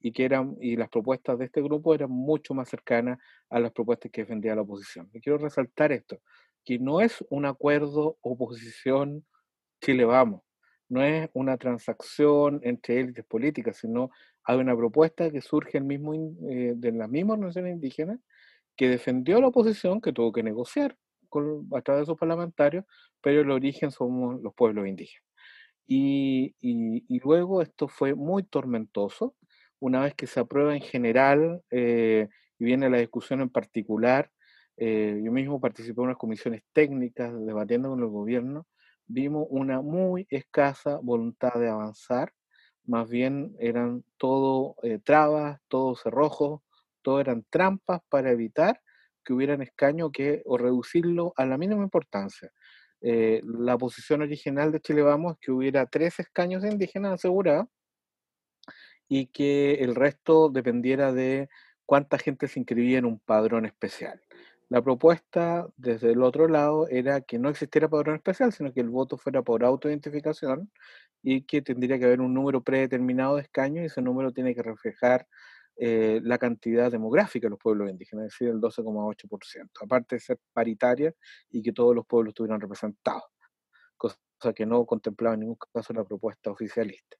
Y, 0.00 0.12
que 0.12 0.24
eran, 0.24 0.56
y 0.60 0.76
las 0.76 0.88
propuestas 0.88 1.38
de 1.38 1.44
este 1.44 1.62
grupo 1.62 1.94
eran 1.94 2.10
mucho 2.10 2.54
más 2.54 2.68
cercanas 2.68 3.18
a 3.50 3.60
las 3.60 3.72
propuestas 3.72 4.10
que 4.10 4.22
defendía 4.22 4.54
la 4.54 4.62
oposición. 4.62 5.08
Y 5.12 5.20
quiero 5.20 5.38
resaltar 5.38 5.92
esto 5.92 6.18
que 6.64 6.78
no 6.78 7.00
es 7.00 7.24
un 7.28 7.46
acuerdo 7.46 8.18
oposición 8.20 9.24
Chile 9.80 10.04
Vamos, 10.04 10.42
no 10.88 11.02
es 11.02 11.28
una 11.32 11.56
transacción 11.56 12.60
entre 12.62 13.00
élites 13.00 13.24
políticas, 13.24 13.78
sino 13.78 14.10
hay 14.44 14.58
una 14.58 14.76
propuesta 14.76 15.30
que 15.30 15.40
surge 15.40 15.78
el 15.78 15.84
mismo, 15.84 16.14
eh, 16.14 16.74
de 16.76 16.92
las 16.92 17.08
mismas 17.08 17.34
organizaciones 17.34 17.74
indígenas 17.74 18.20
que 18.76 18.88
defendió 18.88 19.40
la 19.40 19.48
oposición, 19.48 20.00
que 20.00 20.12
tuvo 20.12 20.32
que 20.32 20.42
negociar 20.42 20.96
con, 21.28 21.68
a 21.74 21.82
través 21.82 22.02
de 22.02 22.06
sus 22.06 22.18
parlamentarios, 22.18 22.84
pero 23.20 23.40
el 23.40 23.50
origen 23.50 23.90
somos 23.90 24.40
los 24.42 24.54
pueblos 24.54 24.86
indígenas. 24.86 25.24
Y, 25.86 26.54
y, 26.60 27.20
luego 27.20 27.60
esto 27.60 27.88
fue 27.88 28.14
muy 28.14 28.44
tormentoso, 28.44 29.34
una 29.80 30.00
vez 30.00 30.14
que 30.14 30.26
se 30.26 30.40
aprueba 30.40 30.74
en 30.74 30.80
general 30.80 31.62
eh, 31.70 32.28
y 32.58 32.64
viene 32.64 32.88
la 32.88 32.98
discusión 32.98 33.40
en 33.40 33.50
particular, 33.50 34.30
eh, 34.76 35.20
yo 35.22 35.32
mismo 35.32 35.60
participé 35.60 36.00
en 36.00 36.06
unas 36.06 36.16
comisiones 36.16 36.62
técnicas 36.72 37.32
debatiendo 37.44 37.90
con 37.90 38.00
el 38.00 38.06
gobierno, 38.06 38.66
vimos 39.06 39.46
una 39.50 39.82
muy 39.82 40.26
escasa 40.30 40.98
voluntad 41.02 41.54
de 41.54 41.68
avanzar, 41.68 42.32
más 42.84 43.08
bien 43.08 43.54
eran 43.58 44.04
todo 44.16 44.76
eh, 44.82 44.98
trabas, 44.98 45.60
todo 45.68 45.94
cerrojos, 45.96 46.62
todo 47.02 47.20
eran 47.20 47.44
trampas 47.50 48.00
para 48.08 48.30
evitar 48.30 48.80
que 49.24 49.32
hubieran 49.32 49.62
escaño 49.62 50.10
que, 50.10 50.42
o 50.44 50.58
reducirlo 50.58 51.32
a 51.36 51.44
la 51.46 51.58
mínima 51.58 51.82
importancia. 51.82 52.50
Eh, 53.00 53.42
la 53.44 53.76
posición 53.76 54.22
original 54.22 54.72
de 54.72 54.80
Chile 54.80 55.02
Vamos 55.02 55.34
es 55.34 55.38
que 55.40 55.52
hubiera 55.52 55.86
tres 55.86 56.20
escaños 56.20 56.64
indígenas 56.64 57.14
asegurados 57.14 57.66
y 59.08 59.26
que 59.26 59.74
el 59.74 59.94
resto 59.94 60.48
dependiera 60.48 61.12
de 61.12 61.48
cuánta 61.84 62.18
gente 62.18 62.48
se 62.48 62.60
inscribía 62.60 62.98
en 62.98 63.04
un 63.04 63.18
padrón 63.18 63.66
especial. 63.66 64.20
La 64.68 64.80
propuesta 64.80 65.68
desde 65.76 66.12
el 66.12 66.22
otro 66.22 66.48
lado 66.48 66.88
era 66.88 67.20
que 67.20 67.38
no 67.38 67.50
existiera 67.50 67.90
padrón 67.90 68.14
especial, 68.16 68.52
sino 68.52 68.72
que 68.72 68.80
el 68.80 68.88
voto 68.88 69.18
fuera 69.18 69.42
por 69.42 69.64
autoidentificación 69.64 70.70
y 71.22 71.42
que 71.42 71.60
tendría 71.60 71.98
que 71.98 72.06
haber 72.06 72.22
un 72.22 72.32
número 72.32 72.62
predeterminado 72.62 73.36
de 73.36 73.42
escaños 73.42 73.82
y 73.82 73.86
ese 73.86 74.00
número 74.00 74.32
tiene 74.32 74.54
que 74.54 74.62
reflejar 74.62 75.26
eh, 75.84 76.20
la 76.22 76.38
cantidad 76.38 76.92
demográfica 76.92 77.46
de 77.46 77.50
los 77.50 77.58
pueblos 77.58 77.90
indígenas, 77.90 78.26
es 78.26 78.32
decir, 78.34 78.50
el 78.50 78.60
12,8%, 78.60 79.68
aparte 79.82 80.14
de 80.14 80.20
ser 80.20 80.38
paritaria 80.52 81.12
y 81.50 81.60
que 81.60 81.72
todos 81.72 81.92
los 81.92 82.06
pueblos 82.06 82.30
estuvieran 82.30 82.60
representados, 82.60 83.24
cosa 83.96 84.16
que 84.54 84.64
no 84.64 84.86
contemplaba 84.86 85.34
en 85.34 85.40
ningún 85.40 85.56
caso 85.74 85.92
la 85.92 86.04
propuesta 86.04 86.52
oficialista. 86.52 87.16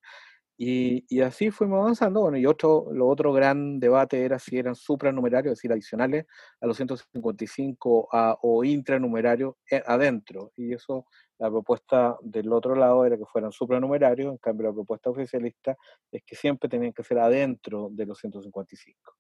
Y, 0.65 1.21
así 1.21 1.51
fuimos 1.51 1.81
avanzando. 1.81 2.21
Bueno, 2.21 2.39
y 2.39 2.47
otro, 2.47 2.87
lo 2.93 3.09
otro 3.09 3.33
gran 3.33 3.81
debate 3.81 4.25
era 4.25 4.39
si 4.39 4.59
eran 4.59 4.77
supranumerarios, 4.77 5.55
es 5.55 5.59
decir, 5.59 5.73
adicionales 5.73 6.27
a 6.61 6.67
los 6.69 6.77
155 6.77 8.09
o 8.13 8.65
intranumerarios 8.65 9.57
eh, 9.69 9.83
adentro. 9.85 10.53
Y 10.57 10.73
eso, 10.73 11.07
la 11.39 11.51
propuesta 11.51 12.17
del 12.23 12.53
otro 12.53 12.77
lado 12.77 13.05
era 13.05 13.19
que 13.19 13.25
fueran 13.25 13.51
supranumerarios, 13.51 14.31
en 14.31 14.39
cambio 14.39 14.69
la 14.69 14.73
propuesta 14.73 15.11
oficialista 15.11 15.77
es 16.13 16.23
que 16.25 16.37
siempre 16.37 16.69
tenían 16.69 16.93
que 16.93 17.03
ser 17.03 17.19
adentro 17.19 17.89
de 17.91 18.07
los 18.07 18.19
155. 18.19 19.17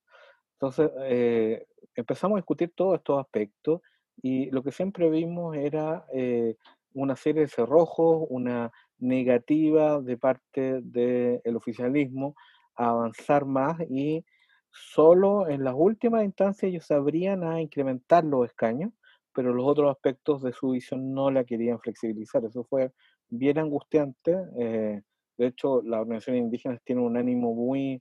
Entonces, 0.53 0.93
eh, 1.07 1.67
empezamos 1.97 2.37
a 2.37 2.39
discutir 2.39 2.73
todos 2.73 2.99
estos 2.99 3.19
aspectos 3.19 3.81
y 4.23 4.49
lo 4.53 4.63
que 4.63 4.71
siempre 4.71 5.11
vimos 5.11 5.57
era 5.57 6.07
eh, 6.15 6.55
una 6.95 7.17
serie 7.17 7.43
de 7.43 7.49
cerrojos, 7.49 8.27
una 8.31 8.71
negativa 9.03 10.01
de 10.01 10.17
parte 10.17 10.81
del 10.81 11.57
oficialismo 11.57 12.35
a 12.77 12.91
avanzar 12.91 13.45
más 13.45 13.79
y 13.91 14.25
solo 14.71 15.49
en 15.49 15.65
las 15.65 15.75
últimas 15.77 16.25
instancias 16.25 16.71
ellos 16.71 16.87
sabrían 16.87 17.43
a 17.45 17.61
incrementar 17.61 18.25
los 18.25 18.47
escaños, 18.47 18.93
pero 19.35 19.53
los 19.53 19.67
otros 19.67 19.91
aspectos 19.91 20.43
de 20.43 20.53
su 20.53 20.71
visión 20.71 21.13
no 21.13 21.31
la 21.31 21.45
querían 21.45 21.81
flexibilizar. 21.81 22.45
Eso 22.45 22.65
fue 22.65 22.93
bien 23.29 23.59
angustiante. 23.59 24.39
Eh, 24.59 25.03
de 25.37 25.47
hecho, 25.47 25.83
las 25.83 26.01
organizaciones 26.01 26.43
indígenas 26.43 26.81
tienen 26.85 27.05
un 27.05 27.17
ánimo 27.17 27.55
muy, 27.55 28.01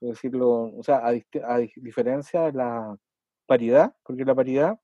decirlo, 0.00 0.76
o 0.76 0.82
sea, 0.82 0.96
a, 0.98 1.10
a 1.10 1.58
diferencia 1.76 2.42
de 2.42 2.52
la 2.52 2.96
paridad, 3.46 3.94
porque 4.02 4.24
la 4.24 4.34
paridad 4.34 4.80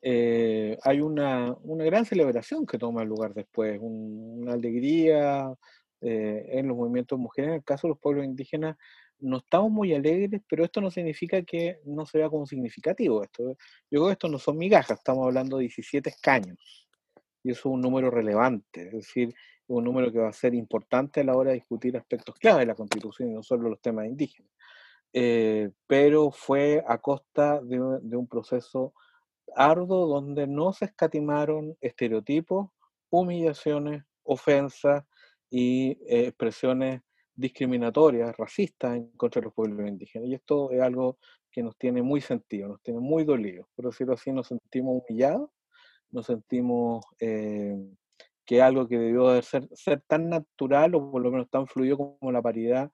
eh, 0.00 0.78
hay 0.82 1.00
una, 1.00 1.54
una, 1.62 1.84
gran 1.84 2.04
celebración 2.04 2.66
que 2.66 2.78
toma 2.78 3.04
lugar 3.04 3.34
después, 3.34 3.78
una 3.80 4.52
alegría 4.52 5.52
eh, 6.00 6.46
en 6.52 6.68
los 6.68 6.76
movimientos 6.76 7.18
mujeres. 7.18 7.48
En 7.48 7.54
el 7.56 7.64
caso 7.64 7.86
de 7.86 7.90
los 7.90 7.98
pueblos 7.98 8.24
indígenas, 8.24 8.76
no 9.20 9.38
estamos 9.38 9.70
muy 9.70 9.92
alegres, 9.94 10.40
pero 10.48 10.64
esto 10.64 10.80
no 10.80 10.90
significa 10.90 11.42
que 11.42 11.80
no 11.84 12.06
se 12.06 12.18
vea 12.18 12.28
como 12.28 12.46
significativo. 12.46 13.22
Esto, 13.24 13.56
yo 13.90 14.00
creo 14.00 14.06
que 14.06 14.12
esto 14.12 14.28
no 14.28 14.38
son 14.38 14.58
migajas, 14.58 14.98
estamos 14.98 15.26
hablando 15.26 15.56
de 15.56 15.62
17 15.62 16.10
escaños, 16.10 16.88
y 17.42 17.50
eso 17.50 17.60
es 17.60 17.64
un 17.66 17.80
número 17.80 18.10
relevante, 18.10 18.86
es 18.86 18.92
decir, 18.92 19.34
un 19.66 19.84
número 19.84 20.12
que 20.12 20.18
va 20.18 20.28
a 20.28 20.32
ser 20.32 20.54
importante 20.54 21.20
a 21.20 21.24
la 21.24 21.36
hora 21.36 21.50
de 21.50 21.56
discutir 21.56 21.96
aspectos 21.96 22.36
clave 22.36 22.60
de 22.60 22.66
la 22.66 22.74
Constitución 22.74 23.30
y 23.30 23.34
no 23.34 23.42
solo 23.42 23.68
los 23.68 23.80
temas 23.80 24.06
indígenas. 24.06 24.50
Eh, 25.12 25.70
pero 25.86 26.30
fue 26.30 26.84
a 26.86 26.98
costa 26.98 27.60
de, 27.62 27.78
de 28.02 28.16
un 28.16 28.28
proceso 28.28 28.94
arduo 29.56 30.06
donde 30.06 30.46
no 30.46 30.72
se 30.72 30.86
escatimaron 30.86 31.76
estereotipos, 31.80 32.70
humillaciones, 33.10 34.04
ofensas 34.22 35.04
y 35.50 35.92
eh, 36.06 36.26
expresiones 36.28 37.00
discriminatorias, 37.34 38.36
racistas 38.36 38.96
en 38.96 39.10
contra 39.12 39.40
de 39.40 39.46
los 39.46 39.54
pueblos 39.54 39.88
indígenas. 39.88 40.28
Y 40.28 40.34
esto 40.34 40.70
es 40.72 40.80
algo 40.80 41.18
que 41.50 41.62
nos 41.62 41.76
tiene 41.76 42.02
muy 42.02 42.20
sentido, 42.20 42.68
nos 42.68 42.82
tiene 42.82 43.00
muy 43.00 43.24
dolidos. 43.24 43.66
Por 43.74 43.86
decirlo 43.86 44.14
así, 44.14 44.32
nos 44.32 44.48
sentimos 44.48 45.02
humillados, 45.02 45.50
nos 46.10 46.26
sentimos 46.26 47.04
eh, 47.20 47.76
que 48.44 48.60
algo 48.60 48.88
que 48.88 48.98
debió 48.98 49.28
de 49.30 49.42
ser, 49.42 49.68
ser 49.72 50.02
tan 50.06 50.28
natural 50.28 50.94
o 50.94 51.10
por 51.10 51.22
lo 51.22 51.30
menos 51.30 51.48
tan 51.48 51.66
fluido 51.66 51.96
como 51.96 52.32
la 52.32 52.42
paridad 52.42 52.90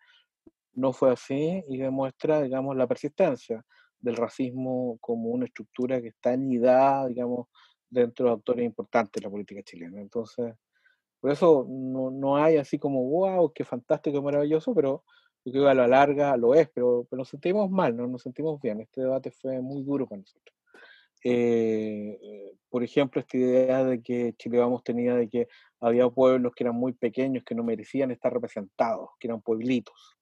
no 0.74 0.92
fue 0.92 1.12
así 1.12 1.64
y 1.68 1.78
demuestra, 1.78 2.42
digamos, 2.42 2.76
la 2.76 2.86
persistencia 2.86 3.64
del 4.04 4.16
racismo 4.16 4.98
como 5.00 5.30
una 5.30 5.46
estructura 5.46 6.00
que 6.00 6.08
está 6.08 6.32
anidada, 6.32 7.08
digamos, 7.08 7.48
dentro 7.88 8.26
de 8.26 8.32
actores 8.32 8.64
importantes 8.66 9.20
de 9.20 9.26
la 9.26 9.30
política 9.30 9.62
chilena. 9.62 10.00
Entonces, 10.00 10.54
por 11.20 11.30
eso 11.30 11.66
no, 11.68 12.10
no 12.10 12.36
hay 12.36 12.58
así 12.58 12.78
como, 12.78 13.02
wow, 13.02 13.52
qué 13.52 13.64
fantástico, 13.64 14.18
qué 14.18 14.22
maravilloso, 14.22 14.74
pero 14.74 15.04
yo 15.44 15.52
creo 15.52 15.64
que 15.64 15.70
a 15.70 15.74
la 15.74 15.88
larga 15.88 16.36
lo 16.36 16.54
es, 16.54 16.68
pero, 16.74 17.06
pero 17.08 17.20
nos 17.20 17.28
sentimos 17.28 17.70
mal, 17.70 17.96
no 17.96 18.06
nos 18.06 18.22
sentimos 18.22 18.60
bien. 18.60 18.80
Este 18.80 19.00
debate 19.00 19.30
fue 19.30 19.60
muy 19.60 19.82
duro 19.82 20.06
para 20.06 20.20
nosotros. 20.20 20.54
Eh, 21.24 22.52
por 22.68 22.84
ejemplo, 22.84 23.20
esta 23.20 23.38
idea 23.38 23.84
de 23.84 24.02
que 24.02 24.34
Chile 24.36 24.58
Vamos 24.58 24.84
tenía 24.84 25.14
de 25.14 25.28
que 25.30 25.48
había 25.80 26.08
pueblos 26.10 26.52
que 26.54 26.64
eran 26.64 26.76
muy 26.76 26.92
pequeños, 26.92 27.44
que 27.44 27.54
no 27.54 27.64
merecían 27.64 28.10
estar 28.10 28.32
representados, 28.32 29.08
que 29.18 29.28
eran 29.28 29.40
pueblitos. 29.40 30.18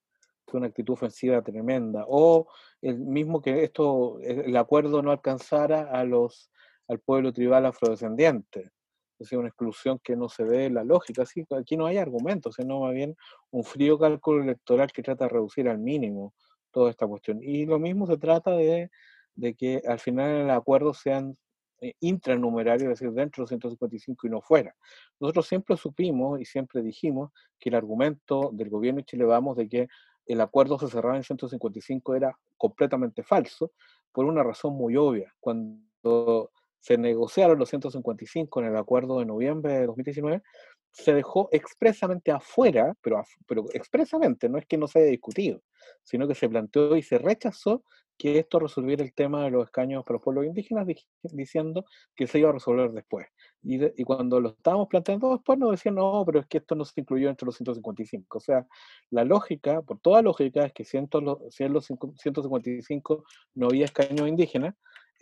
Fue 0.53 0.59
una 0.59 0.69
actitud 0.69 0.93
ofensiva 0.93 1.43
tremenda. 1.43 2.05
O 2.07 2.47
el 2.83 2.99
mismo 2.99 3.41
que 3.41 3.65
esto, 3.65 4.21
el 4.21 4.55
acuerdo 4.57 5.03
no 5.03 5.11
alcanzara 5.11 5.91
a 5.91 6.05
los, 6.05 6.53
al 6.87 7.01
pueblo 7.01 7.33
tribal 7.33 7.67
afrodescendiente. 7.67 8.61
Es 8.61 9.29
decir, 9.29 9.39
una 9.39 9.49
exclusión 9.49 9.99
que 9.99 10.15
no 10.15 10.29
se 10.29 10.45
ve 10.45 10.69
la 10.69 10.85
lógica. 10.85 11.23
Así, 11.23 11.45
aquí 11.57 11.77
no 11.77 11.87
hay 11.87 11.97
argumentos, 11.97 12.57
sino 12.57 12.81
más 12.81 12.93
bien 12.93 13.17
un 13.51 13.65
frío 13.65 13.99
cálculo 13.99 14.43
electoral 14.43 14.93
que 14.93 15.03
trata 15.03 15.25
de 15.25 15.31
reducir 15.31 15.69
al 15.69 15.79
mínimo 15.79 16.35
toda 16.71 16.91
esta 16.91 17.07
cuestión. 17.07 17.41
Y 17.43 17.65
lo 17.65 17.79
mismo 17.79 18.07
se 18.07 18.19
trata 18.19 18.51
de 18.53 18.91
de 19.35 19.55
que 19.55 19.83
al 19.87 19.99
final 19.99 20.31
el 20.31 20.51
acuerdo 20.51 20.95
sean 20.95 21.37
eh, 21.81 21.95
intranumerarios, 22.01 22.93
es 22.93 23.01
decir, 23.01 23.13
dentro 23.13 23.45
de 23.45 23.49
155 23.49 24.27
y 24.27 24.31
no 24.31 24.41
fuera. 24.41 24.75
Nosotros 25.19 25.47
siempre 25.47 25.77
supimos 25.77 26.41
y 26.41 26.45
siempre 26.45 26.83
dijimos 26.83 27.31
que 27.59 27.71
el 27.71 27.75
argumento 27.75 28.51
del 28.53 28.69
gobierno 28.69 28.99
de 28.99 29.05
Chile 29.05 29.25
Vamos 29.25 29.57
de 29.57 29.69
que 29.69 29.89
el 30.27 30.41
acuerdo 30.41 30.79
se 30.79 30.89
cerraba 30.89 31.17
en 31.17 31.25
155 31.25 32.15
era 32.15 32.37
completamente 32.57 33.23
falso, 33.23 33.73
por 34.13 34.25
una 34.25 34.43
razón 34.43 34.75
muy 34.75 34.97
obvia. 34.97 35.35
Cuando 35.41 36.51
se 36.83 36.99
negociaron 36.99 37.59
los 37.59 37.69
155 37.69 38.61
en 38.61 38.67
el 38.67 38.77
acuerdo 38.77 39.21
de 39.21 39.25
noviembre 39.25 39.73
de 39.75 39.87
2019, 39.87 40.43
se 40.91 41.15
dejó 41.15 41.49
expresamente 41.53 42.33
afuera, 42.33 42.95
pero, 43.01 43.23
pero 43.47 43.65
expresamente, 43.73 44.49
no 44.49 44.59
es 44.59 44.67
que 44.67 44.77
no 44.77 44.89
se 44.89 44.99
haya 44.99 45.11
discutido, 45.11 45.63
sino 46.03 46.27
que 46.27 46.35
se 46.35 46.49
planteó 46.49 46.97
y 46.97 47.03
se 47.03 47.19
rechazó 47.19 47.85
que 48.19 48.41
esto 48.41 48.59
resolviera 48.59 49.03
el 49.03 49.15
tema 49.15 49.45
de 49.45 49.51
los 49.51 49.65
escaños 49.65 50.05
para 50.05 50.15
los 50.15 50.23
pueblos 50.23 50.45
indígenas, 50.45 50.87
diciendo 51.23 51.85
que 52.15 52.27
se 52.27 52.41
iba 52.41 52.51
a 52.51 52.53
resolver 52.53 52.91
después. 52.91 53.27
Y, 53.63 53.83
y, 53.85 54.05
cuando 54.05 54.39
lo 54.41 54.51
estábamos 54.51 54.89
planteando 54.89 55.33
después 55.33 55.59
nos 55.59 55.71
decían, 55.71 55.95
no, 55.95 56.25
pero 56.27 56.41
es 56.41 56.47
que 56.47 56.59
esto 56.59 56.75
no 56.75 56.85
se 56.85 57.01
incluyó 57.01 57.31
entre 57.31 57.47
los 57.47 57.57
155. 57.57 58.39
O 58.39 58.41
sea, 58.41 58.67
la 59.11 59.25
lógica, 59.25 59.83
por 59.83 59.99
toda 60.01 60.21
lógica, 60.21 60.67
es 60.67 60.73
que 60.73 60.85
si 60.85 60.99
en 60.99 61.09
los 61.13 61.87
155 61.87 63.25
no 63.55 63.67
había 63.67 63.87
escaños 63.87 64.29
indígenas, 64.29 64.75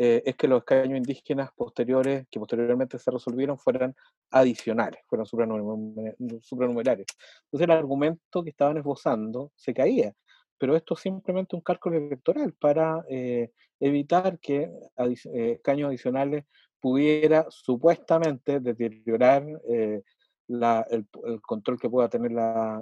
eh, 0.02 0.23
es 0.25 0.35
que 0.35 0.49
los 0.49 0.61
escaños 0.61 0.97
indígenas 0.97 1.50
posteriores, 1.54 2.26
que 2.30 2.40
posteriormente 2.40 2.99
se 2.99 3.11
resolvieron, 3.11 3.59
fueran 3.59 3.95
adicionales, 4.30 5.00
fueran 5.07 5.26
supranumerarios. 5.26 7.07
Entonces 7.45 7.64
el 7.64 7.71
argumento 7.71 8.42
que 8.42 8.49
estaban 8.49 8.78
esbozando 8.78 9.52
se 9.57 9.75
caía 9.75 10.14
pero 10.61 10.76
esto 10.76 10.92
es 10.92 11.00
simplemente 11.00 11.57
un 11.57 11.62
cálculo 11.62 11.97
electoral 11.97 12.52
para 12.52 13.02
eh, 13.09 13.50
evitar 13.80 14.38
que 14.38 14.71
eh, 14.99 15.52
escaños 15.52 15.88
adicionales 15.88 16.45
pudiera 16.78 17.47
supuestamente 17.49 18.61
deteriorar 18.61 19.42
el, 19.66 21.07
control 21.40 21.78
que 21.78 21.88
pueda 21.88 22.11
tener 22.11 22.33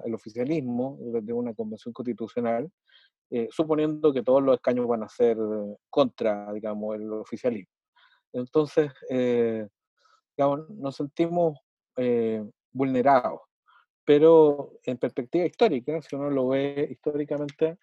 el 0.05 0.15
oficialismo 0.15 0.99
de 1.01 1.33
una 1.33 1.55
convención 1.55 1.93
constitucional, 1.93 2.69
suponiendo 3.51 4.13
que 4.13 4.23
todos 4.23 4.43
los 4.43 4.55
escaños 4.57 4.87
van 4.87 5.03
a 5.03 5.09
ser 5.09 5.37
contra, 5.91 6.53
digamos, 6.53 6.97
el 6.97 7.13
oficialismo. 7.13 7.73
Entonces, 8.33 8.93
digamos, 10.37 10.71
nos 10.71 10.97
sentimos 10.97 11.59
vulnerados 12.73 13.41
pero 14.09 14.73
en 14.85 14.97
perspectiva 14.97 15.45
histórica, 15.45 16.01
si 16.01 16.17
uno 16.17 16.31
lo 16.31 16.49
ve 16.49 16.89
históricamente, 16.91 17.77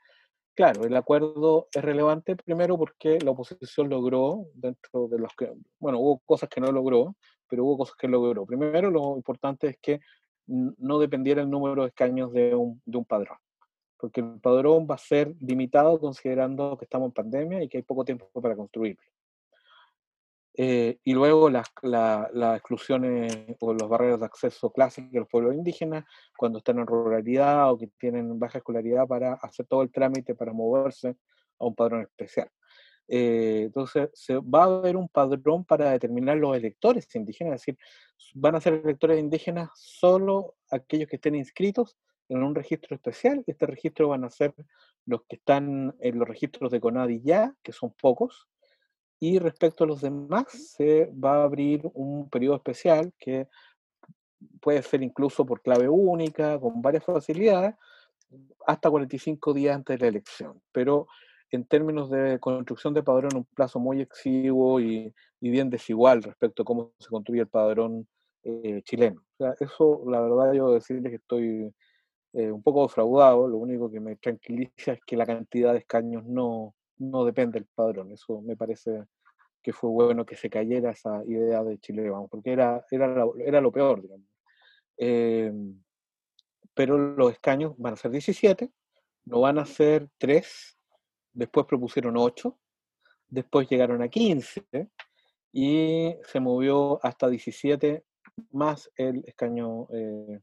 claro, 0.56 0.84
el 0.84 0.96
acuerdo 0.96 1.68
es 1.72 1.84
relevante 1.84 2.36
primero 2.36 2.80
porque 2.80 3.20
la 3.20 3.30
oposición 3.30 3.90
logró, 3.90 4.48
dentro 4.56 5.08
de 5.08 5.20
los 5.20 5.32
que, 5.38 5.54
bueno, 5.80 6.00
hubo 6.00 6.18
cosas 6.26 6.50
que 6.50 6.60
no 6.60 6.72
logró, 6.72 7.16
pero 7.48 7.64
hubo 7.64 7.78
cosas 7.78 7.96
que 7.96 8.08
logró. 8.08 8.44
Primero, 8.48 8.90
lo 8.90 9.16
importante 9.16 9.68
es 9.68 9.78
que 9.80 10.00
no 10.48 10.98
dependiera 10.98 11.44
el 11.44 11.50
número 11.52 11.84
de 11.84 11.90
escaños 11.90 12.34
de 12.34 12.56
un, 12.56 12.82
de 12.86 12.98
un 12.98 13.06
padrón, 13.06 13.38
porque 13.98 14.22
el 14.22 14.40
padrón 14.40 14.88
va 14.90 14.96
a 14.96 15.00
ser 15.00 15.36
limitado 15.42 16.00
considerando 16.00 16.78
que 16.78 16.86
estamos 16.86 17.08
en 17.08 17.14
pandemia 17.14 17.64
y 17.64 17.70
que 17.70 17.78
hay 17.78 17.84
poco 17.84 18.06
tiempo 18.06 18.28
para 18.42 18.56
construirlo. 18.56 19.02
Eh, 20.58 21.00
y 21.04 21.14
luego 21.14 21.50
las, 21.50 21.68
exclusiones 22.56 23.36
o 23.60 23.74
los 23.74 23.90
barreras 23.90 24.20
de 24.22 24.26
acceso 24.26 24.72
clásicos 24.72 25.12
de 25.12 25.20
los 25.20 25.28
pueblos 25.28 25.54
indígenas, 25.54 26.06
cuando 26.38 26.60
están 26.60 26.80
en 26.80 26.88
ruralidad 26.88 27.72
o 27.72 27.78
que 27.78 27.88
tienen 28.00 28.40
baja 28.40 28.60
escolaridad 28.60 29.06
para 29.06 29.34
hacer 29.34 29.66
todo 29.66 29.82
el 29.82 29.92
trámite 29.92 30.34
para 30.34 30.54
moverse 30.54 31.18
a 31.60 31.66
un 31.66 31.76
padrón 31.76 32.04
especial. 32.04 32.50
Eh, 33.08 33.64
entonces, 33.66 34.10
se 34.14 34.38
va 34.38 34.64
a 34.64 34.78
haber 34.78 34.96
un 34.96 35.10
padrón 35.10 35.66
para 35.66 35.92
determinar 35.92 36.38
los 36.38 36.56
electores 36.56 37.14
indígenas, 37.16 37.56
es 37.56 37.62
decir, 37.62 37.78
van 38.34 38.56
a 38.56 38.62
ser 38.62 38.76
electores 38.76 39.20
indígenas 39.20 39.70
solo 39.76 40.56
aquellos 40.72 41.10
que 41.10 41.18
estén 41.18 41.36
inscritos 41.36 41.98
en 42.30 42.44
un 42.44 42.56
registro 42.56 42.96
especial. 42.96 43.44
Este 43.48 43.66
registro 43.66 44.10
van 44.10 44.24
a 44.24 44.30
ser 44.30 44.54
los 45.06 45.22
que 45.28 45.36
están 45.38 45.96
en 46.00 46.20
los 46.20 46.28
registros 46.28 46.72
de 46.72 46.80
CONADI 46.80 47.22
ya, 47.24 47.54
que 47.64 47.72
son 47.72 47.94
pocos, 47.94 48.48
y 49.20 49.40
respecto 49.40 49.84
a 49.84 49.88
los 49.88 50.02
demás, 50.02 50.46
se 50.50 51.12
va 51.12 51.38
a 51.38 51.44
abrir 51.44 51.82
un 51.94 52.30
periodo 52.30 52.58
especial 52.58 53.14
que 53.18 53.48
puede 54.62 54.82
ser 54.84 55.02
incluso 55.04 55.46
por 55.46 55.62
clave 55.62 55.88
única, 55.88 56.60
con 56.60 56.82
varias 56.82 57.06
facilidades, 57.06 57.76
hasta 58.68 58.90
45 58.90 59.54
días 59.54 59.76
antes 59.76 59.98
de 59.98 60.06
la 60.06 60.10
elección. 60.10 60.62
Pero 60.72 61.08
en 61.52 61.66
términos 61.66 62.10
de 62.10 62.40
construcción 62.40 62.94
de 62.94 63.04
padrón, 63.04 63.36
un 63.36 63.46
plazo 63.46 63.80
muy 63.80 64.02
exiguo 64.02 64.80
y, 64.80 65.14
bien 65.40 65.70
desigual 65.70 66.24
respecto 66.24 66.64
a 66.64 66.66
cómo 66.66 66.94
se 67.00 67.10
construye 67.10 67.42
el 67.42 67.48
padrón 67.48 68.08
eh, 68.44 68.82
chileno. 68.84 69.22
O 69.22 69.44
sea, 69.44 69.56
eso, 69.60 70.04
la 70.08 70.20
verdad, 70.22 70.54
yo 70.54 70.72
decirles 70.72 71.12
que 71.12 71.18
estoy 71.18 71.72
eh, 72.36 72.52
un 72.52 72.62
poco 72.62 72.84
defraudado. 72.84 73.48
Lo 73.48 73.58
único 73.58 73.90
que 73.90 74.00
me 74.00 74.16
tranquiliza 74.18 74.94
es 74.94 75.00
que 75.06 75.16
la 75.16 75.26
cantidad 75.26 75.74
de 75.74 75.80
escaños 75.80 76.26
no, 76.26 76.76
no 76.98 77.26
depende 77.26 77.60
del 77.60 77.68
padrón. 77.74 78.12
Eso 78.12 78.42
me 78.42 78.56
parece 78.56 79.06
que 79.62 79.74
fue 79.74 79.90
bueno 79.90 80.26
que 80.26 80.36
se 80.36 80.50
cayera 80.50 80.92
esa 80.92 81.24
idea 81.26 81.64
de 81.64 81.80
Chile, 81.80 82.08
vamos, 82.10 82.30
porque 82.30 82.52
era, 82.52 82.86
era, 82.92 83.26
era 83.44 83.62
lo 83.62 83.72
peor, 83.72 84.02
digamos. 84.02 84.28
Em, 84.98 85.82
pero 86.74 86.98
los 86.98 87.32
escaños 87.32 87.74
van 87.78 87.94
a 87.94 87.98
ser 87.98 88.12
17, 88.12 88.70
no 89.26 89.42
van 89.42 89.58
a 89.58 89.66
ser 89.66 90.10
3, 90.20 90.78
después 91.34 91.66
propusieron 91.66 92.16
8, 92.16 92.56
después 93.28 93.68
llegaron 93.68 94.04
a 94.04 94.08
15 94.08 94.62
y 95.52 96.14
se 96.24 96.40
movió 96.40 97.04
hasta 97.04 97.28
17 97.28 98.04
más 98.52 98.92
el 98.98 99.24
escaño 99.26 99.88
eh, 99.94 100.42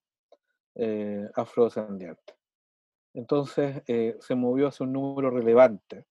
eh, 0.74 1.28
afrodescendiente. 1.34 2.34
Entonces 3.14 3.82
eh, 3.86 4.16
se 4.20 4.34
movió 4.34 4.68
hacia 4.68 4.84
un 4.84 4.92
número 4.92 5.30
relevante 5.30 6.06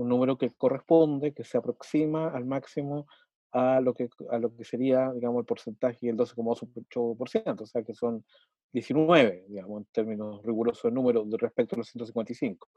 un 0.00 0.08
número 0.08 0.38
que 0.38 0.50
corresponde, 0.50 1.32
que 1.32 1.44
se 1.44 1.58
aproxima 1.58 2.28
al 2.28 2.46
máximo 2.46 3.06
a 3.52 3.80
lo 3.80 3.94
que, 3.94 4.08
a 4.30 4.38
lo 4.38 4.54
que 4.54 4.64
sería, 4.64 5.12
digamos, 5.12 5.40
el 5.40 5.46
porcentaje 5.46 6.08
el 6.08 6.16
12,8%, 6.16 7.60
o 7.60 7.66
sea 7.66 7.82
que 7.82 7.94
son 7.94 8.24
19, 8.72 9.46
digamos, 9.48 9.82
en 9.82 9.86
términos 9.92 10.42
rigurosos 10.44 10.84
de 10.84 10.92
número 10.92 11.26
respecto 11.32 11.74
a 11.74 11.78
los 11.78 11.88
155. 11.88 12.68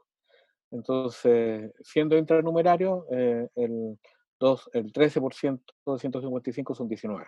Entonces, 0.72 1.72
siendo 1.80 2.18
intranumerario, 2.18 3.06
eh, 3.10 3.48
el, 3.54 3.98
2, 4.40 4.70
el 4.72 4.92
13% 4.92 5.60
de 5.86 5.98
155 5.98 6.74
son 6.74 6.88
19. 6.88 7.24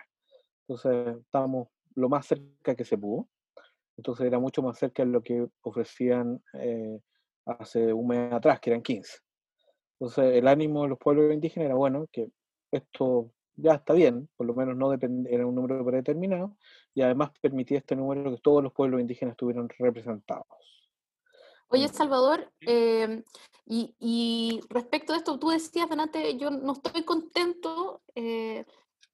Entonces, 0.67 1.17
estamos 1.21 1.69
lo 1.95 2.09
más 2.09 2.27
cerca 2.27 2.75
que 2.75 2.83
se 2.83 2.97
pudo. 2.97 3.27
Entonces, 3.97 4.27
era 4.27 4.39
mucho 4.39 4.61
más 4.61 4.77
cerca 4.77 5.03
de 5.03 5.11
lo 5.11 5.21
que 5.21 5.47
ofrecían 5.61 6.41
eh, 6.53 6.99
hace 7.45 7.91
un 7.91 8.07
mes 8.07 8.31
atrás, 8.31 8.59
que 8.59 8.69
eran 8.69 8.81
15. 8.81 9.17
Entonces 9.99 10.35
el 10.35 10.47
ánimo 10.47 10.83
de 10.83 10.89
los 10.89 10.99
pueblos 10.99 11.33
indígenas 11.33 11.67
era, 11.67 11.75
bueno, 11.75 12.05
que 12.11 12.29
esto 12.71 13.31
ya 13.55 13.73
está 13.73 13.93
bien, 13.93 14.29
por 14.37 14.45
lo 14.45 14.53
menos 14.53 14.77
no 14.77 14.91
depende, 14.91 15.33
era 15.33 15.45
un 15.45 15.55
número 15.55 15.83
predeterminado, 15.83 16.55
y 16.93 17.01
además 17.01 17.31
permitía 17.41 17.79
este 17.79 17.95
número 17.95 18.31
que 18.31 18.41
todos 18.41 18.61
los 18.61 18.73
pueblos 18.73 19.01
indígenas 19.01 19.33
estuvieran 19.33 19.67
representados. 19.79 20.45
Oye, 21.69 21.87
Salvador, 21.89 22.49
em, 22.61 23.23
y, 23.65 24.61
respecto 24.69 25.13
a 25.13 25.17
esto, 25.17 25.37
tú 25.37 25.49
decías 25.49 25.89
delante, 25.89 26.37
yo 26.37 26.51
no 26.51 26.73
estoy 26.73 27.03
contento 27.03 28.01
eh, 28.15 28.63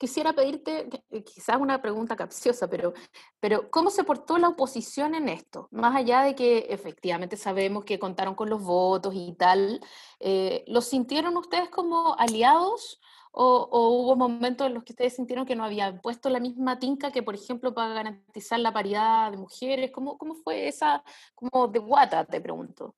quisiera 0.04 0.34
pedirte, 0.34 0.89
quizás 1.24 1.56
una 1.62 1.82
pregunta 1.82 2.18
capciosa, 2.18 2.68
pero, 2.70 2.92
pero 3.39 3.72
¿cómo 3.72 3.89
se 3.89 4.04
portó 4.04 4.38
la 4.38 4.50
oposición 4.50 5.16
en 5.16 5.30
esto? 5.30 5.70
Más 5.72 5.96
allá 5.96 6.24
de 6.24 6.36
que 6.36 6.68
efectivamente 6.70 7.38
sabemos 7.38 7.86
que 7.86 8.00
contaron 8.00 8.36
con 8.36 8.50
los 8.50 8.62
votos 8.62 9.13
y 9.16 9.34
tal, 9.39 9.80
eh, 10.20 10.66
¿los 10.68 10.88
sintieron 10.88 11.38
ustedes 11.38 11.70
como 11.70 12.16
aliados? 12.20 13.00
O, 13.32 13.70
hubo 13.72 14.18
momentos 14.18 14.68
en 14.68 14.74
los 14.74 14.84
que 14.84 14.92
ustedes 14.92 15.16
sintieron 15.16 15.46
que 15.46 15.56
no 15.56 15.63
habían 15.63 16.02
puesto 16.02 16.30
la 16.30 16.42
misma 16.42 16.80
tinca 16.80 17.10
que, 17.10 17.24
por 17.24 17.36
ejemplo, 17.36 17.74
para 17.74 17.94
garantizar 17.94 18.60
la 18.60 18.74
paridad 18.74 19.32
de 19.32 19.38
mujeres? 19.38 19.89
¿Cómo, 19.92 20.18
cómo 20.18 20.36
fue 20.36 20.68
esa, 20.68 21.02
como 21.34 21.70
de 21.70 21.80
guata, 21.80 22.26
te 22.26 22.42
pregunto? 22.42 22.94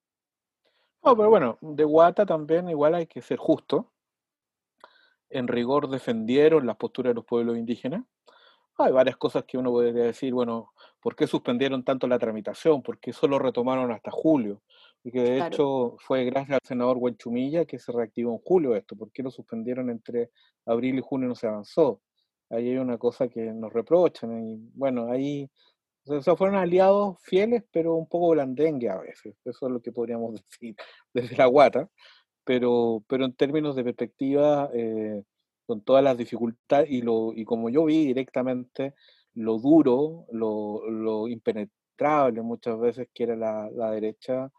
No, 1.03 1.15
pero 1.15 1.29
bueno, 1.29 1.59
de 1.61 1.83
guata 1.83 2.25
también 2.25 2.67
igual 2.67 2.95
hay 2.95 3.05
que 3.05 3.21
ser 3.21 3.37
justo. 3.37 3.91
En 5.29 5.47
rigor 5.47 5.89
defendieron 5.89 6.65
las 6.65 6.77
posturas 6.77 7.11
de 7.11 7.15
los 7.15 7.25
pueblos 7.25 7.57
indígenas. 7.57 8.03
Hay 8.77 8.91
varias 8.91 9.17
cosas 9.17 9.45
que 9.45 9.57
uno 9.57 9.71
podría 9.71 10.03
decir, 10.03 10.33
bueno, 10.33 10.73
¿por 11.01 11.15
qué 11.15 11.27
suspendieron 11.27 11.83
tanto 11.83 12.07
la 12.07 12.19
tramitación? 12.19 12.81
¿Por 12.81 12.99
qué 12.99 13.13
solo 13.13 13.39
retomaron 13.39 13.91
hasta 13.91 14.11
julio? 14.11 14.61
Y 15.03 15.11
que 15.11 15.21
de 15.21 15.39
hecho 15.39 15.95
fue 15.99 16.25
gracias 16.25 16.55
al 16.55 16.67
senador 16.67 16.97
Huenchumilla 16.97 17.65
que 17.65 17.79
se 17.79 17.91
reactivó 17.91 18.33
en 18.33 18.39
julio 18.39 18.75
esto. 18.75 18.95
¿Por 18.95 19.11
qué 19.11 19.23
lo 19.23 19.31
suspendieron 19.31 19.89
entre 19.89 20.31
abril 20.65 20.97
y 20.97 21.01
junio 21.01 21.27
y 21.27 21.29
no 21.29 21.35
se 21.35 21.47
avanzó? 21.47 22.01
Ahí 22.49 22.69
hay 22.69 22.77
una 22.77 22.97
cosa 22.97 23.27
que 23.27 23.41
nos 23.53 23.71
reprochan. 23.71 24.45
Y 24.45 24.69
bueno, 24.73 25.09
ahí 25.09 25.49
o 26.07 26.21
sea, 26.21 26.35
fueron 26.35 26.55
aliados 26.57 27.17
fieles, 27.21 27.63
pero 27.71 27.95
un 27.95 28.07
poco 28.07 28.29
blandengue 28.29 28.89
a 28.89 28.97
veces. 28.97 29.35
Eso 29.43 29.65
es 29.65 29.71
lo 29.71 29.81
que 29.81 29.91
podríamos 29.91 30.33
decir 30.49 30.75
desde 31.13 31.35
la 31.35 31.47
guata. 31.47 31.89
Pero, 32.45 33.03
pero 33.07 33.25
en 33.25 33.33
términos 33.33 33.75
de 33.75 33.83
perspectiva, 33.83 34.69
eh, 34.73 35.23
con 35.65 35.81
todas 35.81 36.03
las 36.03 36.17
dificultades 36.17 36.89
y, 36.89 37.01
lo, 37.01 37.33
y 37.33 37.45
como 37.45 37.69
yo 37.69 37.85
vi 37.85 38.05
directamente 38.07 38.93
lo 39.33 39.59
duro, 39.59 40.25
lo, 40.31 40.89
lo 40.89 41.27
impenetrable 41.27 42.41
muchas 42.41 42.79
veces 42.79 43.09
que 43.13 43.23
era 43.23 43.35
la, 43.35 43.69
la 43.71 43.91
derecha, 43.91 44.51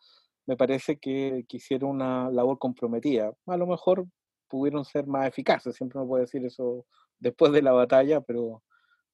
me 0.46 0.56
parece 0.56 0.98
que, 0.98 1.44
hicieron 1.50 1.90
una 1.90 2.30
labor 2.30 2.58
comprometida. 2.58 3.32
A 3.46 3.56
lo 3.56 3.66
mejor 3.66 4.06
pudieron 4.48 4.84
ser 4.84 5.06
más 5.06 5.26
eficaces, 5.26 5.74
siempre 5.74 5.98
uno 5.98 6.08
puede 6.08 6.22
decir 6.22 6.44
eso 6.46 6.86
después 7.18 7.52
de 7.52 7.62
la 7.62 7.72
batalla, 7.72 8.20
pero, 8.20 8.62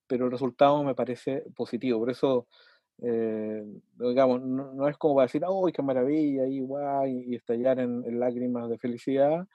pero 0.07 0.27
el 0.27 0.31
resultado 0.31 0.83
me 0.85 0.95
parece 0.95 1.45
positivo. 1.57 2.01
Por 2.01 2.11
eso, 2.11 2.47
eh, 3.03 3.65
digamos, 3.99 4.43
no, 4.43 4.89
es 4.89 4.97
como 4.97 5.17
para 5.17 5.27
decir, 5.27 5.43
¡ay, 5.45 5.73
qué 5.73 5.83
maravilla! 5.83 6.47
Y, 6.47 6.61
guay, 6.61 7.25
y 7.29 7.37
estallar 7.37 7.81
en, 7.81 8.21
lágrimas 8.21 8.69
de 8.71 8.79
felicidad, 8.79 9.47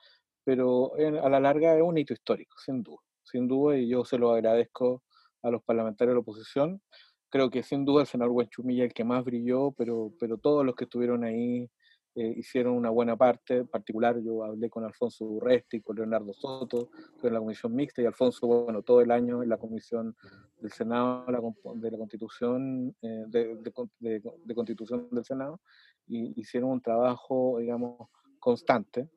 pero 0.44 0.94
a 1.24 1.30
la 1.30 1.40
larga 1.40 1.76
es 1.76 1.82
un 1.82 1.98
hito 1.98 2.14
histórico, 2.14 2.58
sin 2.60 2.84
duda, 2.84 3.02
sin 3.24 3.48
duda, 3.48 3.78
y 3.78 3.88
yo 3.90 4.06
se 4.06 4.18
lo 4.18 4.32
agradezco 4.32 5.04
a 5.44 5.52
los 5.52 5.64
parlamentarios 5.64 6.12
de 6.12 6.16
la 6.16 6.22
oposición 6.22 6.82
creo 7.30 7.50
que 7.50 7.64
sin 7.64 7.86
duda 7.86 8.02
el 8.02 8.08
senador 8.08 8.34
Huenchumilla 8.34 8.84
el 8.86 8.94
que 8.94 9.04
más 9.04 9.24
brilló, 9.24 9.72
pero, 9.72 10.14
pero 10.20 10.38
todos 10.38 10.66
los 10.66 10.76
que 10.76 10.86
estuvieron 10.86 11.24
ahí 11.24 11.70
eh, 12.20 12.34
hicieron 12.36 12.74
una 12.74 12.90
buena 12.90 13.16
parte. 13.16 13.58
En 13.58 13.68
particular, 13.68 14.20
yo 14.20 14.44
hablé 14.44 14.72
con 14.72 14.84
Alfonso 14.84 15.24
Urresti, 15.24 15.82
con 15.82 15.98
Leonardo 15.98 16.34
Soto, 16.34 16.90
con 17.22 17.32
la 17.32 17.38
comisión 17.38 17.76
mixta, 17.76 18.02
y 18.02 18.08
Alfonso, 18.08 18.48
bueno, 18.48 18.82
todo 18.82 19.02
el 19.02 19.12
año 19.12 19.44
en 19.44 19.50
la 19.50 19.58
comisión 19.58 20.16
del 20.60 20.72
Senado 20.72 21.26
de 21.28 21.92
la 21.92 21.98
Constitución, 21.98 22.96
eh, 23.04 23.26
de, 23.28 23.56
de, 24.00 24.56
Constitución 24.56 25.08
del 25.12 25.26
Senado, 25.26 25.62
y 26.08 26.42
hicieron 26.42 26.72
un 26.72 26.82
trabajo, 26.82 27.60
digamos, 27.60 28.10
constante. 28.40 29.10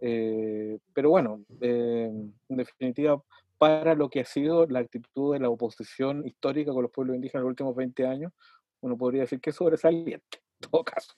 Eh, 0.00 0.80
pero 0.92 1.10
bueno, 1.10 1.44
en 1.60 2.34
definitiva, 2.48 3.22
para 3.56 3.94
lo 3.94 4.10
que 4.10 4.18
ha 4.18 4.24
sido 4.24 4.66
la 4.66 4.80
actitud 4.80 5.32
de 5.32 5.38
la 5.38 5.48
oposición 5.48 6.26
histórica 6.26 6.72
con 6.72 6.82
los 6.82 6.90
pueblos 6.90 7.14
indígenas 7.14 7.42
en 7.42 7.44
los 7.44 7.50
últimos 7.50 7.76
20 7.76 8.04
años, 8.04 8.32
uno 8.80 8.98
podría 8.98 9.20
decir 9.20 9.40
que 9.40 9.50
es 9.50 9.56
sobresaliente, 9.56 10.42
en 10.60 10.70
todo 10.70 10.82
caso. 10.82 11.14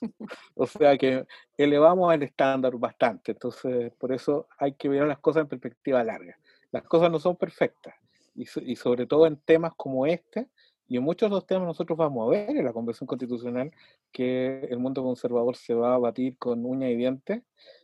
o 0.54 0.66
sea 0.66 0.96
que 0.96 1.26
elevamos 1.56 2.12
el 2.14 2.22
estándar 2.22 2.76
bastante, 2.76 3.32
entonces 3.32 3.92
por 3.98 4.12
eso 4.12 4.48
hay 4.58 4.72
que 4.74 4.88
ver 4.88 5.06
las 5.06 5.18
cosas 5.18 5.42
en 5.42 5.48
perspectiva 5.48 6.02
larga. 6.04 6.36
Las 6.70 6.82
cosas 6.84 7.10
no 7.10 7.18
son 7.18 7.36
perfectas 7.36 7.94
y, 8.34 8.46
y 8.72 8.76
sobre 8.76 9.06
todo 9.06 9.26
en 9.26 9.36
temas 9.36 9.72
como 9.76 10.06
este, 10.06 10.48
y 10.88 10.96
en 10.96 11.02
muchos 11.02 11.30
de 11.30 11.34
los 11.34 11.46
temas 11.46 11.66
nosotros 11.66 11.96
vamos 11.96 12.26
a 12.26 12.30
ver 12.30 12.50
en 12.50 12.64
la 12.64 12.72
Convención 12.72 13.06
Constitucional 13.06 13.70
que 14.12 14.66
el 14.70 14.78
mundo 14.78 15.02
conservador 15.02 15.56
se 15.56 15.74
va 15.74 15.94
a 15.94 15.98
batir 15.98 16.36
con 16.38 16.64
uña 16.64 16.90
y 16.90 16.96
dientes 16.96 17.42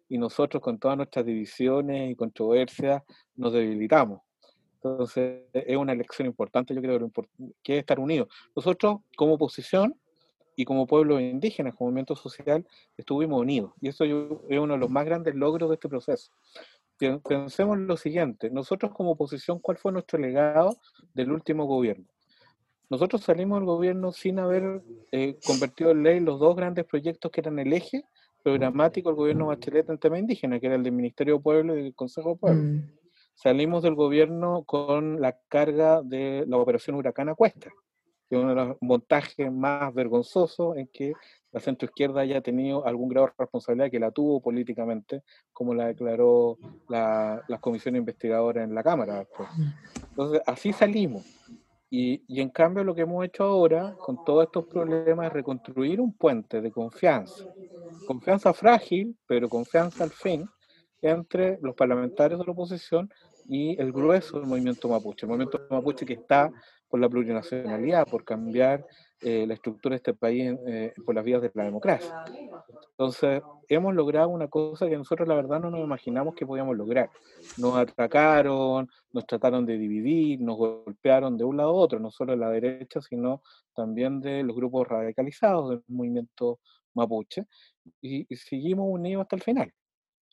y 0.09 0.19
nosotros 0.19 0.63
con 0.63 0.79
todas 0.79 0.97
nuestras 0.97 1.25
divisiones 1.25 2.11
y 2.11 2.15
controversias 2.15 3.03
nos 3.37 3.53
debilitamos. 3.53 4.21
Entonces 4.75 5.45
es 5.53 5.77
una 5.77 5.93
elección 5.93 6.27
importante, 6.27 6.75
yo 6.75 6.81
creo 6.81 7.11
que 7.63 7.75
es 7.75 7.81
estar 7.81 7.99
unidos. 8.01 8.29
Nosotros 8.55 9.01
como 9.17 9.35
oposición 9.35 10.00
y 10.61 10.67
como 10.67 10.87
pueblo 10.87 11.19
indígena, 11.19 11.73
como 11.73 11.89
movimiento 11.89 12.15
social, 12.15 12.67
estuvimos 12.99 13.41
unidos. 13.41 13.73
Y 13.81 13.89
eso 13.89 14.05
es 14.05 14.59
uno 14.59 14.75
de 14.75 14.79
los 14.79 14.91
más 14.91 15.07
grandes 15.07 15.35
logros 15.35 15.71
de 15.71 15.75
este 15.77 15.89
proceso. 15.89 16.31
Pensemos 16.99 17.79
lo 17.79 17.97
siguiente, 17.97 18.51
nosotros 18.51 18.93
como 18.93 19.13
oposición, 19.13 19.59
¿cuál 19.59 19.79
fue 19.79 19.91
nuestro 19.91 20.19
legado 20.19 20.77
del 21.15 21.33
último 21.33 21.65
gobierno? 21.65 22.05
Nosotros 22.91 23.23
salimos 23.23 23.59
del 23.59 23.65
gobierno 23.65 24.13
sin 24.13 24.39
haber 24.39 24.83
eh, 25.13 25.39
convertido 25.47 25.93
en 25.93 26.03
ley 26.03 26.21
los 26.21 26.39
dos 26.39 26.55
grandes 26.55 26.85
proyectos 26.85 27.31
que 27.31 27.41
eran 27.41 27.59
el 27.59 27.73
eje 27.73 28.05
programático 28.43 29.09
del 29.09 29.17
gobierno 29.17 29.47
Bachelet 29.47 29.89
en 29.89 29.97
tema 29.97 30.19
indígena, 30.19 30.61
que 30.61 30.67
era 30.67 30.75
el 30.75 30.83
del 30.83 30.93
Ministerio 30.93 31.37
de 31.37 31.43
Pueblo 31.43 31.79
y 31.79 31.87
el 31.87 31.95
Consejo 31.95 32.33
de 32.33 32.37
Pueblo. 32.37 32.63
Mm. 32.63 32.93
Salimos 33.35 33.83
del 33.83 33.95
gobierno 33.95 34.65
con 34.65 35.23
la 35.23 35.39
carga 35.49 36.03
de 36.03 36.45
la 36.47 36.59
operación 36.59 36.97
Huracán 36.97 37.31
a 37.31 37.35
Cuesta, 37.35 37.71
que 38.31 38.37
es 38.37 38.43
uno 38.43 38.51
de 38.51 38.55
los 38.55 38.77
montajes 38.81 39.53
más 39.53 39.93
vergonzosos 39.93 40.77
en 40.77 40.87
que 40.87 41.15
la 41.51 41.59
centroizquierda 41.59 42.21
haya 42.21 42.41
tenido 42.41 42.87
algún 42.87 43.09
grado 43.09 43.27
de 43.27 43.33
responsabilidad 43.37 43.91
que 43.91 43.99
la 43.99 44.13
tuvo 44.13 44.41
políticamente, 44.41 45.25
como 45.53 45.75
la 45.75 45.89
declaró 45.89 46.57
la, 46.89 47.43
las 47.49 47.59
comisiones 47.59 47.99
investigadoras 47.99 48.63
en 48.63 48.73
la 48.73 48.85
Cámara. 48.85 49.27
Mm. 49.57 49.63
Entonces, 50.11 50.43
así 50.47 50.73
salimos. 50.73 51.25
Y, 51.93 52.23
y, 52.29 52.41
en 52.41 52.51
cambio 52.51 52.85
lo 52.85 52.95
que 52.95 53.01
hemos 53.01 53.25
hecho 53.25 53.43
ahora, 53.43 53.97
con 53.99 54.25
todos 54.25 54.45
estos 54.45 54.65
problemas, 54.67 55.27
es 55.27 55.33
reconstruir 55.33 56.01
un 56.01 56.13
puente 56.13 56.61
de 56.61 56.71
confianza. 56.71 57.45
Confianza 58.07 58.53
frágil, 58.53 59.17
pero 59.27 59.49
confianza 59.49 60.05
al 60.05 60.11
fin, 60.11 60.49
entre 61.03 61.59
los 61.63 61.75
parlamentarios 61.75 62.39
de 62.39 62.47
la 62.47 62.53
oposición 62.53 63.11
y 63.49 63.81
el 63.81 63.91
grueso 63.91 64.39
del 64.39 64.49
movimiento 64.49 64.89
mapuche. 64.89 65.27
El 65.27 65.31
movimiento 65.31 65.67
mapuche 65.69 66.07
que 66.07 66.13
está 66.13 66.53
por 66.91 67.01
la 67.01 67.09
plurinacionalidad, 67.09 68.07
por 68.07 68.25
cambiar 68.25 68.85
eh, 69.21 69.47
la 69.47 69.55
estructura 69.55 69.93
de 69.93 69.97
este 69.99 70.15
país 70.15 70.53
eh, 70.67 70.93
por 71.07 71.15
las 71.15 71.25
vías 71.25 71.41
de 71.41 71.51
la 71.55 71.65
democracia. 71.65 72.25
Entonces, 72.91 73.43
hemos 73.69 73.95
logrado 73.95 74.29
una 74.29 74.49
cosa 74.49 74.89
que 74.89 74.97
nosotros 74.97 75.29
la 75.29 75.37
verdad 75.37 75.61
no 75.61 75.71
nos 75.71 75.81
imaginamos 75.81 76.35
que 76.35 76.45
podíamos 76.45 76.77
lograr. 76.77 77.09
Nos 77.59 77.77
atacaron, 77.77 78.89
nos 79.13 79.27
trataron 79.27 79.65
de 79.65 79.79
dividir, 79.79 80.41
nos 80.41 80.57
golpearon 80.57 81.39
de 81.39 81.45
un 81.45 81.57
lado 81.57 81.71
a 81.71 81.75
otro, 81.75 82.01
no 82.01 82.11
solo 82.11 82.33
de 82.33 82.39
la 82.39 82.51
derecha, 82.51 83.01
sino 83.01 83.43
también 83.75 84.21
de 84.21 84.43
los 84.43 84.57
grupos 84.57 84.89
radicalizados 84.89 85.71
del 85.71 85.85
movimiento 85.89 86.59
mapuche, 86.95 87.47
y 88.03 88.27
seguimos 88.35 88.87
unidos 88.89 89.23
hasta 89.23 89.37
el 89.37 89.43
final 89.43 89.73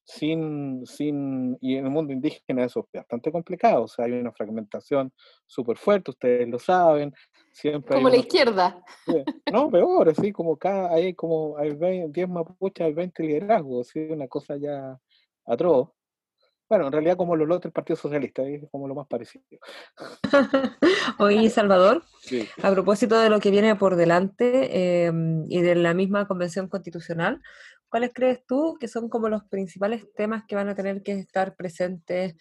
sin, 0.08 0.86
sin, 0.86 1.58
y 1.60 1.76
en 1.76 1.84
el 1.86 1.92
mundo 1.92 2.14
indígena 2.14 2.64
eso 2.64 2.88
es 2.94 3.00
bastante 3.00 3.30
complicado, 3.30 3.84
o 3.84 3.88
sea, 3.90 4.06
hay 4.06 4.14
una 4.14 4.32
fragmentación 4.32 5.12
súper 5.46 5.78
fuerte, 5.78 6.12
ustedes 6.12 6.48
lo 6.48 6.58
saben, 6.60 7.14
siempre 7.52 7.96
Como 7.96 8.08
la 8.08 8.16
izquierda. 8.16 8.82
No, 9.52 9.70
peor, 9.70 10.08
así 10.08 10.32
como 10.32 10.56
cada, 10.56 10.94
hay 10.94 11.14
como, 11.14 11.58
hay 11.58 11.76
10 12.10 12.30
mapuches, 12.30 12.86
hay 12.86 12.94
20 12.94 13.22
liderazgos, 13.22 13.90
así 13.90 14.00
una 14.00 14.30
cosa 14.30 14.56
ya 14.56 14.98
atroz. 15.46 15.90
Bueno, 16.70 16.88
en 16.88 16.92
realidad 16.92 17.16
como 17.16 17.36
lo 17.36 17.56
otro 17.56 17.70
el 17.70 17.74
Partido 17.74 17.96
Socialista, 17.96 18.44
es 18.44 18.66
como 18.72 18.88
lo 18.88 18.96
más 18.96 19.08
parecido. 19.08 19.44
Oye, 21.20 21.50
Salvador, 21.50 22.04
a 22.62 22.72
propósito 22.72 23.18
de 23.20 23.30
lo 23.30 23.40
que 23.40 23.52
viene 23.52 23.76
por 23.76 23.96
delante 23.96 25.06
em, 25.06 25.46
y 25.50 25.62
de 25.62 25.76
la 25.76 25.94
misma 25.94 26.28
convención 26.28 26.68
constitucional, 26.68 27.42
¿cuáles 27.90 28.12
crees 28.14 28.46
tú 28.46 28.78
que 28.80 28.88
son 28.88 29.10
como 29.10 29.30
los 29.30 29.44
principales 29.46 30.06
temas 30.16 30.44
que 30.48 30.56
van 30.56 30.70
a 30.70 30.76
tener 30.76 31.04
que 31.04 31.14
estar 31.14 31.56
presentes 31.56 32.36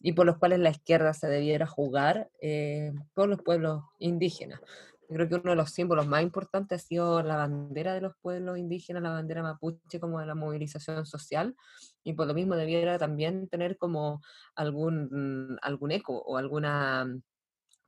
y 0.00 0.12
por 0.12 0.26
los 0.26 0.38
cuales 0.38 0.58
la 0.58 0.70
izquierda 0.70 1.14
se 1.14 1.28
debiera 1.28 1.66
jugar 1.66 2.30
eh, 2.40 2.92
por 3.14 3.28
los 3.28 3.42
pueblos 3.42 3.82
indígenas? 3.98 4.60
creo 5.08 5.28
que 5.28 5.34
uno 5.36 5.50
de 5.50 5.56
los 5.56 5.70
símbolos 5.70 6.06
más 6.06 6.22
importantes 6.22 6.82
ha 6.82 6.84
sido 6.84 7.22
la 7.22 7.36
bandera 7.36 7.94
de 7.94 8.00
los 8.00 8.14
pueblos 8.20 8.58
indígenas, 8.58 9.02
la 9.02 9.10
bandera 9.10 9.42
mapuche 9.42 10.00
como 10.00 10.20
de 10.20 10.26
la 10.26 10.34
movilización 10.34 11.06
social, 11.06 11.54
y 12.02 12.14
por 12.14 12.26
lo 12.26 12.34
mismo 12.34 12.56
debiera 12.56 12.98
también 12.98 13.48
tener 13.48 13.76
como 13.76 14.20
algún, 14.54 15.58
algún 15.62 15.92
eco 15.92 16.18
o 16.18 16.36
alguna 16.36 17.06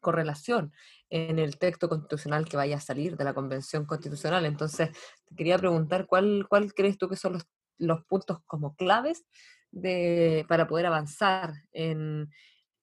correlación 0.08 0.72
en 1.10 1.38
el 1.38 1.58
texto 1.58 1.86
constitucional 1.90 2.48
que 2.48 2.56
vaya 2.56 2.76
a 2.76 2.80
salir 2.80 3.18
de 3.18 3.24
la 3.24 3.34
Convención 3.34 3.84
Constitucional. 3.84 4.46
Entonces, 4.46 4.90
te 5.26 5.34
quería 5.36 5.58
preguntar 5.58 6.06
cuál, 6.06 6.46
cuál 6.48 6.72
crees 6.72 6.96
tú 6.96 7.10
que 7.10 7.16
son 7.16 7.34
los, 7.34 7.46
los 7.76 8.04
puntos 8.06 8.38
como 8.46 8.74
claves 8.74 9.26
de, 9.70 10.46
para 10.48 10.66
poder 10.66 10.86
avanzar 10.86 11.52
en, 11.72 12.30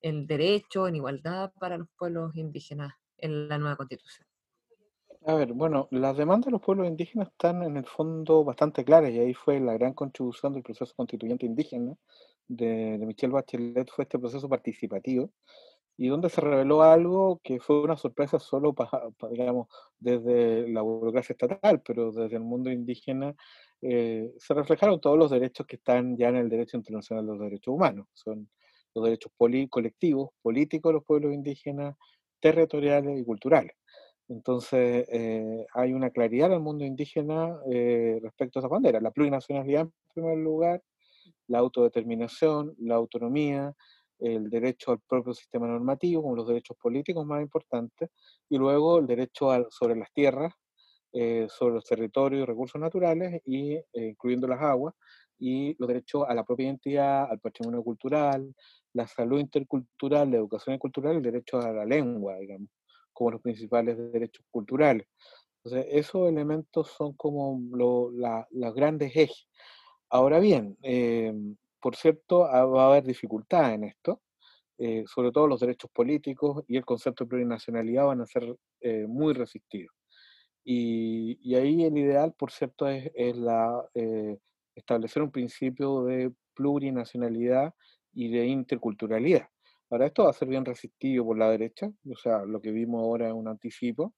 el 0.05 0.27
derecho 0.27 0.87
en 0.87 0.97
igualdad 0.97 1.51
para 1.59 1.79
los 1.79 1.87
pueblos 1.97 2.35
indígenas 2.35 2.93
en 3.17 3.49
la 3.49 3.57
nueva 3.57 3.75
constitución? 3.75 4.27
A 5.25 5.33
ver, 5.33 5.53
bueno, 5.53 5.87
las 5.89 6.15
demandas 6.15 6.45
de 6.45 6.51
los 6.51 6.61
pueblos 6.61 6.87
indígenas 6.87 7.29
están 7.29 7.63
en 7.63 7.75
el 7.77 7.87
fondo 7.87 8.43
bastante 8.43 8.85
claras 8.85 9.09
y 9.09 9.19
ahí 9.19 9.33
fue 9.33 9.59
la 9.59 9.73
gran 9.73 9.93
contribución 9.93 10.53
del 10.53 10.61
proceso 10.61 10.93
constituyente 10.95 11.47
indígena 11.47 11.95
de, 12.47 12.99
de 12.99 13.05
Michelle 13.07 13.33
Bachelet, 13.33 13.89
fue 13.89 14.03
este 14.03 14.19
proceso 14.19 14.47
participativo 14.47 15.31
y 15.97 16.07
donde 16.07 16.29
se 16.29 16.41
reveló 16.41 16.83
algo 16.83 17.39
que 17.43 17.59
fue 17.59 17.81
una 17.81 17.95
sorpresa 17.95 18.39
solo 18.39 18.73
para, 18.73 19.09
digamos, 19.31 19.67
desde 19.99 20.67
la 20.69 20.81
burocracia 20.81 21.33
estatal, 21.33 21.81
pero 21.85 22.11
desde 22.11 22.35
el 22.35 22.43
mundo 22.43 22.69
indígena 22.69 23.33
eh, 23.81 24.33
se 24.37 24.53
reflejaron 24.53 24.99
todos 24.99 25.17
los 25.17 25.31
derechos 25.31 25.65
que 25.67 25.77
están 25.77 26.17
ya 26.17 26.29
en 26.29 26.37
el 26.37 26.49
derecho 26.49 26.77
internacional 26.77 27.25
de 27.25 27.31
los 27.31 27.41
derechos 27.41 27.73
humanos. 27.73 28.07
Son 28.13 28.49
los 28.93 29.05
derechos 29.05 29.31
colectivos, 29.37 30.29
políticos 30.41 30.89
de 30.89 30.93
los 30.93 31.03
pueblos 31.05 31.33
indígenas, 31.33 31.95
territoriales 32.39 33.19
y 33.19 33.23
culturales. 33.23 33.75
Entonces, 34.27 35.05
eh, 35.11 35.65
hay 35.73 35.93
una 35.93 36.09
claridad 36.09 36.47
en 36.47 36.53
el 36.53 36.59
mundo 36.59 36.83
indígena 36.83 37.59
eh, 37.71 38.19
respecto 38.21 38.59
a 38.59 38.61
esa 38.61 38.67
bandera, 38.67 38.99
la 38.99 39.11
plurinacionalidad 39.11 39.81
en 39.81 39.93
primer 40.13 40.37
lugar, 40.39 40.81
la 41.47 41.59
autodeterminación, 41.59 42.73
la 42.79 42.95
autonomía, 42.95 43.75
el 44.19 44.49
derecho 44.49 44.91
al 44.91 44.99
propio 45.07 45.33
sistema 45.33 45.67
normativo, 45.67 46.23
como 46.23 46.35
los 46.35 46.47
derechos 46.47 46.77
políticos 46.77 47.25
más 47.25 47.41
importantes, 47.41 48.09
y 48.49 48.57
luego 48.57 48.99
el 48.99 49.07
derecho 49.07 49.49
sobre 49.69 49.95
las 49.95 50.11
tierras, 50.13 50.53
eh, 51.13 51.47
sobre 51.49 51.75
los 51.75 51.85
territorios 51.85 52.43
y 52.43 52.45
recursos 52.45 52.79
naturales, 52.79 53.41
y, 53.45 53.77
incluyendo 53.93 54.47
las 54.47 54.61
aguas, 54.61 54.93
y 55.37 55.75
los 55.79 55.87
derechos 55.87 56.23
a 56.27 56.33
la 56.33 56.43
propia 56.43 56.67
identidad, 56.67 57.29
al 57.29 57.39
patrimonio 57.39 57.83
cultural, 57.83 58.53
la 58.93 59.07
salud 59.07 59.39
intercultural, 59.39 60.31
la 60.31 60.37
educación 60.37 60.77
cultural 60.77 61.17
el 61.17 61.21
derecho 61.21 61.59
a 61.59 61.71
la 61.71 61.85
lengua, 61.85 62.37
digamos 62.37 62.69
como 63.15 63.31
los 63.31 63.41
principales 63.41 63.97
derechos 64.11 64.45
culturales. 64.51 65.07
Entonces, 65.63 65.87
esos 65.93 66.29
elementos 66.29 66.89
son 66.89 67.13
como 67.13 67.59
los 67.71 68.75
grandes 68.75 69.15
ejes. 69.15 69.47
Ahora 70.09 70.39
bien, 70.39 70.77
eh, 70.83 71.33
por 71.85 71.95
cierto, 71.95 72.39
va 72.39 72.85
a 72.85 72.87
haber 72.87 73.03
dificultad 73.03 73.75
en 73.75 73.83
esto, 73.83 74.23
eh, 74.79 75.03
sobre 75.05 75.31
todo 75.31 75.45
los 75.45 75.59
derechos 75.59 75.91
políticos 75.91 76.63
y 76.67 76.77
el 76.77 76.83
concepto 76.83 77.23
de 77.23 77.29
plurinacionalidad 77.29 78.07
van 78.07 78.21
a 78.21 78.25
ser 78.25 78.57
eh, 78.81 79.05
muy 79.07 79.35
resistidos. 79.35 79.95
Y, 80.63 81.53
ahí 81.53 81.83
el 81.83 81.95
ideal, 81.95 82.33
por 82.33 82.49
cierto, 82.49 82.87
es, 82.87 83.37
la, 83.37 83.87
establecer 84.73 85.21
un 85.21 85.29
principio 85.29 86.05
de 86.05 86.31
plurinacionalidad 86.55 87.75
y 88.13 88.31
de 88.31 88.47
interculturalidad. 88.47 89.47
Ahora, 89.91 90.07
esto 90.07 90.23
va 90.23 90.31
a 90.31 90.33
ser 90.33 90.47
bien 90.47 90.65
resistido 90.65 91.23
por 91.23 91.37
la 91.37 91.51
derecha, 91.51 91.91
o 92.11 92.17
sea, 92.17 92.45
lo 92.45 92.61
que 92.61 92.71
vimos 92.71 93.03
ahora 93.03 93.27
es 93.27 93.33
un 93.35 93.47
anticipo, 93.47 94.15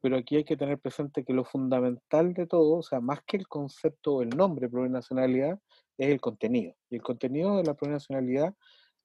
pero 0.00 0.16
aquí 0.16 0.36
hay 0.36 0.44
que 0.44 0.56
tener 0.56 0.78
presente 0.78 1.24
que 1.24 1.32
lo 1.32 1.44
fundamental 1.44 2.34
de 2.34 2.46
todo, 2.46 2.78
o 2.78 2.82
sea, 2.84 3.00
más 3.00 3.18
que 3.26 3.36
el 3.36 3.48
concepto 3.48 4.14
o 4.14 4.22
el 4.22 4.28
nombre 4.28 4.68
plurinacionalidad, 4.68 5.58
es 5.98 6.08
el 6.08 6.20
contenido. 6.20 6.74
Y 6.90 6.96
el 6.96 7.02
contenido 7.02 7.56
de 7.56 7.64
la 7.64 7.74
plurinacionalidad 7.74 8.54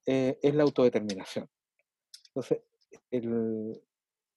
eh, 0.06 0.38
es 0.42 0.56
la 0.56 0.64
autodeterminación. 0.64 1.50
Entonces, 2.28 2.62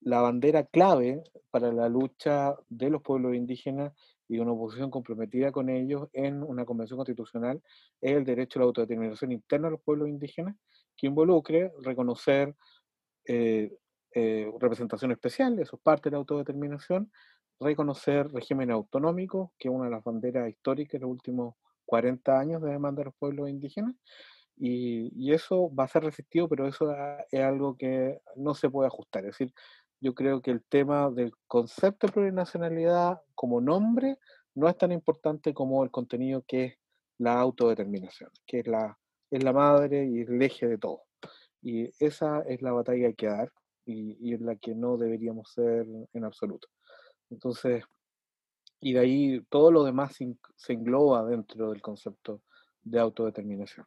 la 0.00 0.20
bandera 0.20 0.64
clave 0.64 1.22
para 1.50 1.72
la 1.72 1.88
lucha 1.88 2.56
de 2.68 2.90
los 2.90 3.02
pueblos 3.02 3.34
indígenas 3.34 3.92
y 4.28 4.38
una 4.38 4.52
oposición 4.52 4.90
comprometida 4.90 5.52
con 5.52 5.68
ellos 5.68 6.08
en 6.12 6.42
una 6.42 6.64
convención 6.64 6.96
constitucional 6.96 7.62
es 8.00 8.12
el 8.12 8.24
derecho 8.24 8.58
a 8.58 8.60
la 8.60 8.66
autodeterminación 8.66 9.30
interna 9.32 9.68
de 9.68 9.72
los 9.72 9.82
pueblos 9.82 10.08
indígenas 10.08 10.56
que 10.96 11.06
involucre 11.06 11.70
reconocer 11.82 12.54
eh, 13.26 13.76
eh, 14.14 14.50
representación 14.58 15.12
especial, 15.12 15.58
eso 15.58 15.76
es 15.76 15.82
parte 15.82 16.08
de 16.08 16.12
la 16.12 16.18
autodeterminación, 16.18 17.10
reconocer 17.60 18.30
régimen 18.32 18.70
autonómico, 18.70 19.52
que 19.58 19.68
es 19.68 19.74
una 19.74 19.84
de 19.84 19.90
las 19.90 20.04
banderas 20.04 20.48
históricas 20.48 20.92
de 20.94 21.00
los 21.00 21.10
últimos 21.10 21.54
40 21.92 22.40
años 22.40 22.62
de 22.62 22.70
demanda 22.70 23.00
de 23.00 23.04
los 23.04 23.14
pueblos 23.16 23.50
indígenas, 23.50 23.94
y, 24.56 25.12
y, 25.14 25.34
eso 25.34 25.70
va 25.74 25.84
a 25.84 25.88
ser 25.88 26.04
resistido, 26.04 26.48
pero 26.48 26.66
eso 26.66 26.94
es 27.30 27.40
algo 27.42 27.76
que 27.76 28.18
no 28.36 28.54
se 28.54 28.70
puede 28.70 28.86
ajustar. 28.86 29.24
Es 29.24 29.32
decir, 29.36 29.52
yo 30.00 30.14
creo 30.14 30.40
que 30.40 30.52
el 30.52 30.62
tema 30.62 31.10
del 31.10 31.32
concepto 31.46 32.06
de 32.06 32.12
plurinacionalidad 32.14 33.20
como 33.34 33.60
nombre 33.60 34.16
no 34.54 34.68
es 34.68 34.78
tan 34.78 34.90
importante 34.90 35.52
como 35.52 35.84
el 35.84 35.90
contenido 35.90 36.42
que 36.46 36.64
es 36.64 36.74
la 37.18 37.38
autodeterminación, 37.38 38.30
que 38.46 38.60
es 38.60 38.66
la 38.66 38.98
es 39.30 39.44
la 39.44 39.52
madre 39.52 40.06
y 40.06 40.20
el 40.20 40.40
eje 40.40 40.66
de 40.66 40.78
todo. 40.78 41.02
Y 41.60 41.90
esa 42.02 42.40
es 42.42 42.62
la 42.62 42.72
batalla 42.72 43.00
que 43.00 43.06
hay 43.06 43.14
que 43.14 43.26
dar 43.26 43.52
y, 43.84 44.16
y 44.32 44.38
la 44.38 44.56
que 44.56 44.74
no 44.74 44.96
deberíamos 44.96 45.52
ser 45.52 45.86
en 46.14 46.24
absoluto. 46.24 46.68
Entonces, 47.28 47.84
y 48.82 48.92
de 48.92 49.00
ahí 49.00 49.40
todo 49.48 49.70
lo 49.70 49.84
demás 49.84 50.18
se 50.56 50.72
engloba 50.72 51.24
dentro 51.24 51.70
del 51.70 51.80
concepto 51.80 52.42
de 52.82 52.98
autodeterminación. 52.98 53.86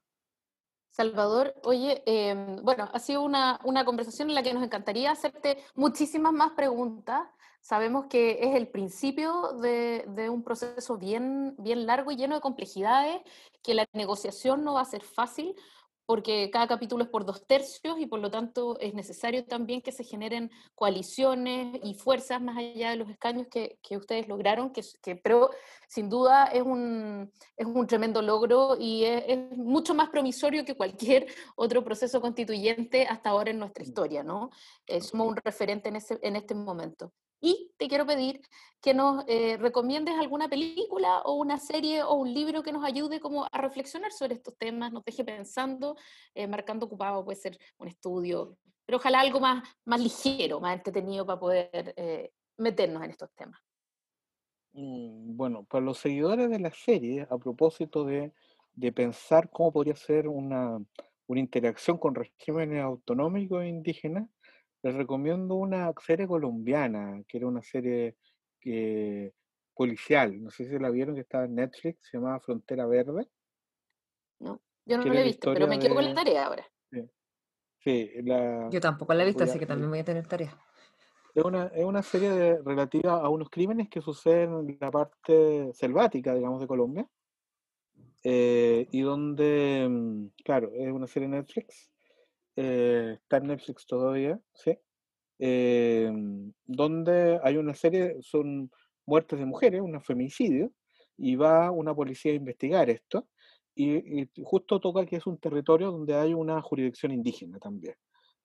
Salvador, 0.90 1.54
oye, 1.64 2.02
em, 2.06 2.64
bueno, 2.64 2.90
ha 2.94 3.00
sido 3.00 3.22
una, 3.22 3.60
una, 3.66 3.84
conversación 3.84 4.30
en 4.30 4.36
la 4.36 4.44
que 4.44 4.54
nos 4.54 4.64
encantaría 4.64 5.12
hacerte 5.12 5.58
muchísimas 5.76 6.32
más 6.32 6.52
preguntas. 6.52 7.28
Sabemos 7.60 8.06
que 8.06 8.40
es 8.40 8.56
el 8.56 8.70
principio 8.70 9.58
de, 9.62 10.06
de, 10.08 10.30
un 10.30 10.42
proceso 10.42 10.98
bien, 10.98 11.54
bien 11.58 11.86
largo 11.86 12.12
y 12.12 12.16
lleno 12.16 12.36
de 12.36 12.42
complejidades, 12.42 13.22
que 13.62 13.74
la 13.74 13.86
negociación 13.92 14.64
no 14.64 14.76
va 14.76 14.82
a 14.82 14.86
ser 14.86 15.04
fácil, 15.04 15.54
porque 16.06 16.50
cada 16.52 16.68
capítulo 16.68 17.04
es 17.04 17.10
por 17.10 17.26
dos 17.26 17.46
tercios 17.48 18.00
y 18.00 18.06
por 18.06 18.20
lo 18.20 18.30
tanto 18.30 18.80
es 18.80 18.94
necesario 18.94 19.46
también 19.46 19.82
que 19.82 19.91
se 19.91 20.04
generen 20.04 20.52
coaliciones 20.76 21.80
y 21.84 21.94
fuerzas 21.96 22.41
más 22.41 22.58
allá 22.58 22.91
de 22.91 22.96
los 22.96 23.10
escaños 23.10 23.48
que, 23.50 23.80
que 23.82 23.98
ustedes 23.98 24.28
lograron, 24.28 24.72
que, 24.72 24.82
que, 25.02 25.15
pero 25.15 25.50
sin 25.88 26.10
duda 26.10 26.46
es 26.46 26.62
un, 26.62 27.32
es 27.58 27.65
un 27.65 27.88
tremendo 27.88 28.22
logro 28.22 28.78
y 28.80 29.04
es, 29.04 29.24
es, 29.28 29.58
mucho 29.58 29.94
más 29.94 30.10
promisorio 30.10 30.65
que 30.65 30.76
cualquier 30.76 31.28
otro 31.56 31.84
proceso 31.84 32.22
constituyente 32.22 33.06
hasta 33.06 33.30
ahora 33.30 33.52
en 33.52 33.60
nuestra 33.60 33.84
historia, 33.84 34.24
¿no? 34.24 34.52
Eh, 34.88 35.02
somos 35.02 35.28
un 35.28 35.36
referente 35.38 35.89
en, 35.89 35.96
ese, 35.98 36.20
en 36.22 36.36
este 36.36 36.54
momento. 36.56 37.12
Y 37.46 37.72
te 37.78 37.88
quiero 37.88 38.08
pedir 38.08 38.42
que 38.82 38.96
nos 38.96 39.24
eh, 39.28 39.56
recomiendes 39.58 40.16
alguna 40.16 40.50
película 40.50 41.22
o 41.26 41.36
una 41.36 41.60
serie 41.60 42.02
o 42.02 42.16
un 42.16 42.34
libro 42.34 42.64
que 42.64 42.72
nos 42.72 42.84
ayude 42.84 43.20
como 43.20 43.46
a 43.52 43.62
reflexionar 43.62 44.12
sobre 44.12 44.34
estos 44.34 44.58
temas, 44.58 44.92
nos 44.92 45.06
deje 45.06 45.24
pensando, 45.24 45.96
eh, 46.34 46.48
marcando 46.48 46.88
ocupado, 46.88 47.24
puede 47.24 47.36
ser 47.36 47.56
un 47.78 47.88
estudio, 47.88 48.58
pero 48.84 48.98
ojalá 48.98 49.20
algo 49.20 49.40
más, 49.40 49.64
más 49.86 50.02
ligero, 50.02 50.60
más 50.60 50.76
entretenido 50.76 51.24
para 51.24 51.40
poder 51.40 51.94
eh, 51.96 52.32
meternos 52.58 53.04
en 53.04 53.12
estos 53.12 53.30
temas. 53.36 53.62
Mm, 54.74 55.38
bueno, 55.38 55.66
para 55.66 55.86
los 55.86 56.00
seguidores 56.00 56.50
de 56.50 56.60
la 56.60 56.72
serie, 56.72 57.28
a 57.30 57.38
propósito 57.38 58.06
de, 58.06 58.34
de 58.74 58.92
pensar 58.92 59.52
cómo 59.52 59.72
podría 59.72 59.96
ser 59.96 60.28
una, 60.28 60.80
una 61.28 61.40
interacción 61.40 62.00
con 62.00 62.16
regímenes 62.16 62.82
autonómicos 62.82 63.62
e 63.62 63.68
indígenas, 63.68 64.28
les 64.86 64.93
recomiendo 64.93 65.56
una 65.56 65.91
serie 66.00 66.28
colombiana, 66.28 67.19
que 67.28 67.38
era 67.38 67.48
una 67.48 67.63
serie 67.63 68.15
policial. 69.74 70.43
No 70.43 70.52
sé 70.52 70.69
si 70.69 70.78
la 70.78 70.91
vieron, 70.91 71.15
que 71.15 71.21
estaba 71.21 71.45
en 71.45 71.56
Netflix, 71.56 72.08
se 72.08 72.17
llamaba 72.17 72.39
Frontera 72.39 72.86
Verde. 72.86 73.28
No, 74.39 74.62
yo 74.86 74.98
no 75.00 75.06
la 75.06 75.21
he 75.21 75.24
visto, 75.24 75.52
pero 75.54 75.67
me 75.67 75.80
quedo 75.80 75.95
con 75.95 76.06
la 76.06 76.13
tarea 76.13 76.45
ahora. 76.45 76.65
Sí, 76.91 77.10
sí 77.80 78.12
la, 78.21 78.69
yo 78.69 78.80
tampoco 78.80 79.15
la 79.15 79.24
he 79.24 79.26
visto, 79.26 79.43
así 79.43 79.58
que 79.58 79.65
también 79.65 79.89
voy 79.89 80.00
a 80.00 80.04
tener 80.04 80.28
tarea. 80.28 80.56
Es 81.34 81.43
una, 81.43 81.65
es 81.67 81.84
una 81.84 82.04
serie 82.04 82.30
de, 82.30 82.62
relativa 82.62 83.13
a 83.13 83.30
unos 83.30 83.50
crímenes 83.50 83.89
que 83.89 84.02
suceden 84.02 84.69
en 84.69 84.78
la 84.80 84.91
parte 84.91 85.74
selvática, 85.74 86.36
digamos, 86.36 86.62
de 86.62 86.67
Colombia. 86.67 87.10
Eh, 88.24 88.88
y 88.91 89.02
donde, 89.02 89.88
mm, 89.89 90.28
claro, 90.43 90.71
es 90.76 90.91
una 90.91 91.08
serie 91.08 91.28
de 91.28 91.38
Netflix 91.38 91.89
eh, 92.56 93.18
está 93.22 93.38
en 93.38 93.48
Netflix 93.48 93.86
todavía, 93.86 94.39
¿sí? 94.54 94.78
Eh, 95.39 96.12
donde 96.65 97.39
hay 97.44 97.58
una 97.58 97.74
serie, 97.74 98.18
son 98.22 98.72
muertes 99.06 99.39
de 99.39 99.46
mujeres, 99.46 99.82
un 99.82 100.02
femicidio, 100.02 100.72
y 101.18 101.36
va 101.36 101.72
una 101.72 101.94
policía 101.94 102.32
a 102.32 102.36
investigar 102.36 102.89
esto, 102.89 103.28
y, 103.76 104.22
y, 104.22 104.30
justo 104.44 104.80
toca 104.80 105.06
que 105.06 105.18
es 105.18 105.28
un 105.28 105.38
territorio 105.38 105.91
donde 105.91 106.15
hay 106.15 106.34
una 106.34 106.62
jurisdicción 106.62 107.12
indígena 107.12 107.60
también. 107.60 107.96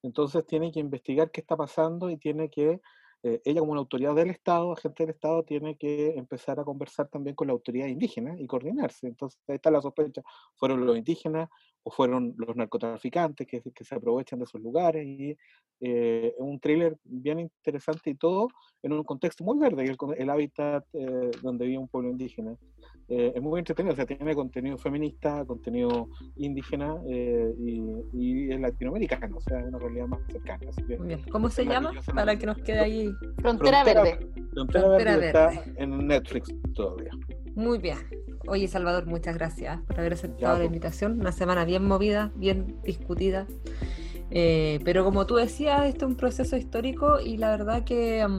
Entonces 0.02 0.46
tiene 0.46 0.72
que 0.72 0.80
investigar 0.80 1.30
qué 1.30 1.40
está 1.40 1.56
pasando 1.56 2.10
y 2.10 2.16
tiene 2.16 2.50
que 2.50 2.80
eh, 3.22 3.40
ella 3.44 3.60
como 3.60 3.72
una 3.72 3.80
autoridad 3.80 4.14
del 4.14 4.30
Estado, 4.30 4.72
agente 4.72 5.02
del 5.02 5.14
Estado, 5.14 5.42
tiene 5.44 5.76
que 5.76 6.14
empezar 6.16 6.58
a 6.58 6.64
conversar 6.64 7.08
también 7.08 7.36
con 7.36 7.48
la 7.48 7.52
autoridad 7.52 7.86
indígena 7.86 8.34
y 8.38 8.46
coordinarse. 8.46 9.08
Entonces 9.08 9.38
ahí 9.48 9.56
está 9.56 9.70
la 9.70 9.82
sospecha, 9.82 10.22
fueron 10.56 10.86
los 10.86 10.96
indígenas 10.96 11.48
o 11.82 11.90
fueron 11.90 12.34
los 12.36 12.54
narcotraficantes 12.56 13.46
que, 13.46 13.62
que 13.62 13.84
se 13.84 13.94
aprovechan 13.94 14.38
de 14.38 14.44
esos 14.44 14.60
lugares. 14.60 15.06
Y 15.06 15.36
eh, 15.82 16.34
un 16.38 16.60
thriller 16.60 16.98
bien 17.04 17.40
interesante 17.40 18.10
y 18.10 18.14
todo 18.14 18.48
en 18.82 18.92
un 18.92 19.02
contexto 19.02 19.44
muy 19.44 19.58
verde, 19.58 19.84
el, 19.84 19.96
el 20.18 20.30
hábitat 20.30 20.84
eh, 20.92 21.30
donde 21.42 21.66
vive 21.66 21.78
un 21.78 21.88
pueblo 21.88 22.10
indígena. 22.10 22.54
Eh, 23.08 23.32
es 23.34 23.42
muy 23.42 23.58
entretenido, 23.58 23.94
o 23.94 23.96
sea, 23.96 24.06
tiene 24.06 24.34
contenido 24.34 24.76
feminista, 24.76 25.44
contenido 25.44 26.08
indígena 26.36 26.96
y, 27.06 27.82
y, 28.12 28.52
es 28.52 28.60
latinoamericano, 28.60 29.38
o 29.38 29.40
sea, 29.40 29.60
es 29.60 29.66
una 29.66 29.78
realidad 29.78 30.06
más 30.06 30.20
cercana. 30.30 30.68
Así 30.68 30.82
que, 30.84 31.30
¿Cómo 31.30 31.48
se 31.48 31.64
llama? 31.64 31.92
Para 32.14 32.36
que 32.36 32.46
nos 32.46 32.58
quede 32.58 32.80
ahí. 32.80 33.10
Frontera, 33.38 33.82
Verde. 33.82 34.18
Frontera, 34.52 34.88
Verde, 34.88 35.26
está 35.26 35.64
en 35.76 36.06
Netflix 36.06 36.54
todavía. 36.74 37.10
Muy 37.54 37.78
bien. 37.78 37.98
Oye, 38.46 38.68
Salvador, 38.68 39.06
muchas 39.06 39.34
gracias 39.34 39.80
por 39.82 40.00
haber 40.00 40.14
aceptado 40.14 40.58
la 40.58 40.64
invitación. 40.64 41.20
Una 41.20 41.32
semana 41.32 41.64
bien 41.64 41.84
movida, 41.84 42.32
bien 42.34 42.76
discutida. 42.84 43.46
Eh, 44.30 44.80
pero 44.84 45.04
como 45.04 45.26
tú 45.26 45.36
decías, 45.36 45.86
este 45.86 46.04
es 46.04 46.10
un 46.10 46.16
proceso 46.16 46.56
histórico 46.56 47.20
y 47.20 47.36
la 47.36 47.50
verdad 47.50 47.84
que, 47.84 48.26
mm, 48.26 48.38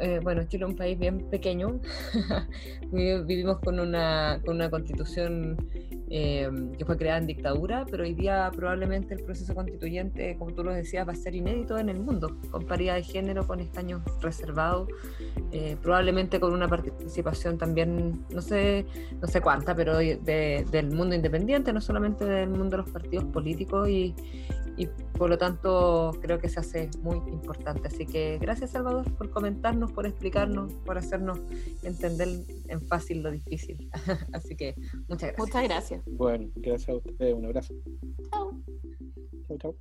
eh, 0.00 0.20
bueno, 0.22 0.44
Chile 0.44 0.64
es 0.64 0.70
un 0.70 0.76
país 0.76 0.98
bien 0.98 1.28
pequeño. 1.30 1.80
Vivimos 2.92 3.58
con 3.60 3.80
una, 3.80 4.40
con 4.44 4.56
una 4.56 4.70
constitución 4.70 5.56
Em, 6.10 6.72
que 6.72 6.86
fue 6.86 6.96
creada 6.96 7.18
en 7.18 7.26
dictadura, 7.26 7.84
pero 7.90 8.02
hoy 8.02 8.14
día 8.14 8.50
probablemente 8.56 9.12
el 9.12 9.22
proceso 9.22 9.54
constituyente, 9.54 10.36
como 10.38 10.54
tú 10.54 10.64
lo 10.64 10.72
decías, 10.72 11.06
va 11.06 11.12
a 11.12 11.16
ser 11.16 11.34
inédito 11.34 11.76
en 11.76 11.90
el 11.90 12.00
mundo, 12.00 12.38
con 12.50 12.64
paridad 12.64 12.94
de 12.94 13.02
género, 13.02 13.46
con 13.46 13.60
escaños 13.60 14.00
reservados, 14.22 14.88
eh, 15.52 15.76
probablemente 15.82 16.40
con 16.40 16.54
una 16.54 16.66
participación 16.66 17.58
también, 17.58 18.24
no 18.32 18.40
sé, 18.40 18.86
no 19.20 19.28
sé 19.28 19.42
cuánta, 19.42 19.74
pero 19.74 19.98
del 19.98 20.90
mundo 20.90 21.14
independiente, 21.14 21.74
no 21.74 21.80
solamente 21.82 22.24
del 22.24 22.48
mundo 22.48 22.78
de 22.78 22.82
los 22.84 22.90
partidos 22.90 23.24
políticos 23.26 23.86
y, 23.90 24.14
y 24.78 24.86
por 24.86 25.28
lo 25.28 25.36
tanto 25.36 26.16
creo 26.22 26.38
que 26.38 26.48
se 26.48 26.60
hace 26.60 26.88
muy 27.02 27.16
importante. 27.16 27.88
Así 27.88 28.06
que 28.06 28.38
gracias 28.38 28.70
Salvador 28.70 29.12
por 29.16 29.28
comentarnos, 29.30 29.92
por 29.92 30.06
explicarnos, 30.06 30.72
por 30.86 30.96
hacernos 30.96 31.40
entender 31.82 32.28
en 32.68 32.80
fácil 32.86 33.22
lo 33.22 33.30
difícil. 33.30 33.90
Así 34.32 34.54
que 34.54 34.76
muchas 35.08 35.32
gracias. 35.32 35.38
Muchas 35.38 35.64
gracias. 35.64 36.02
Bueno, 36.06 36.48
gracias 36.54 36.88
a 36.88 36.96
ustedes, 36.96 37.34
un 37.34 37.44
abrazo. 37.46 37.74
Chao. 38.30 38.52
Chao, 39.48 39.58
chao. 39.58 39.76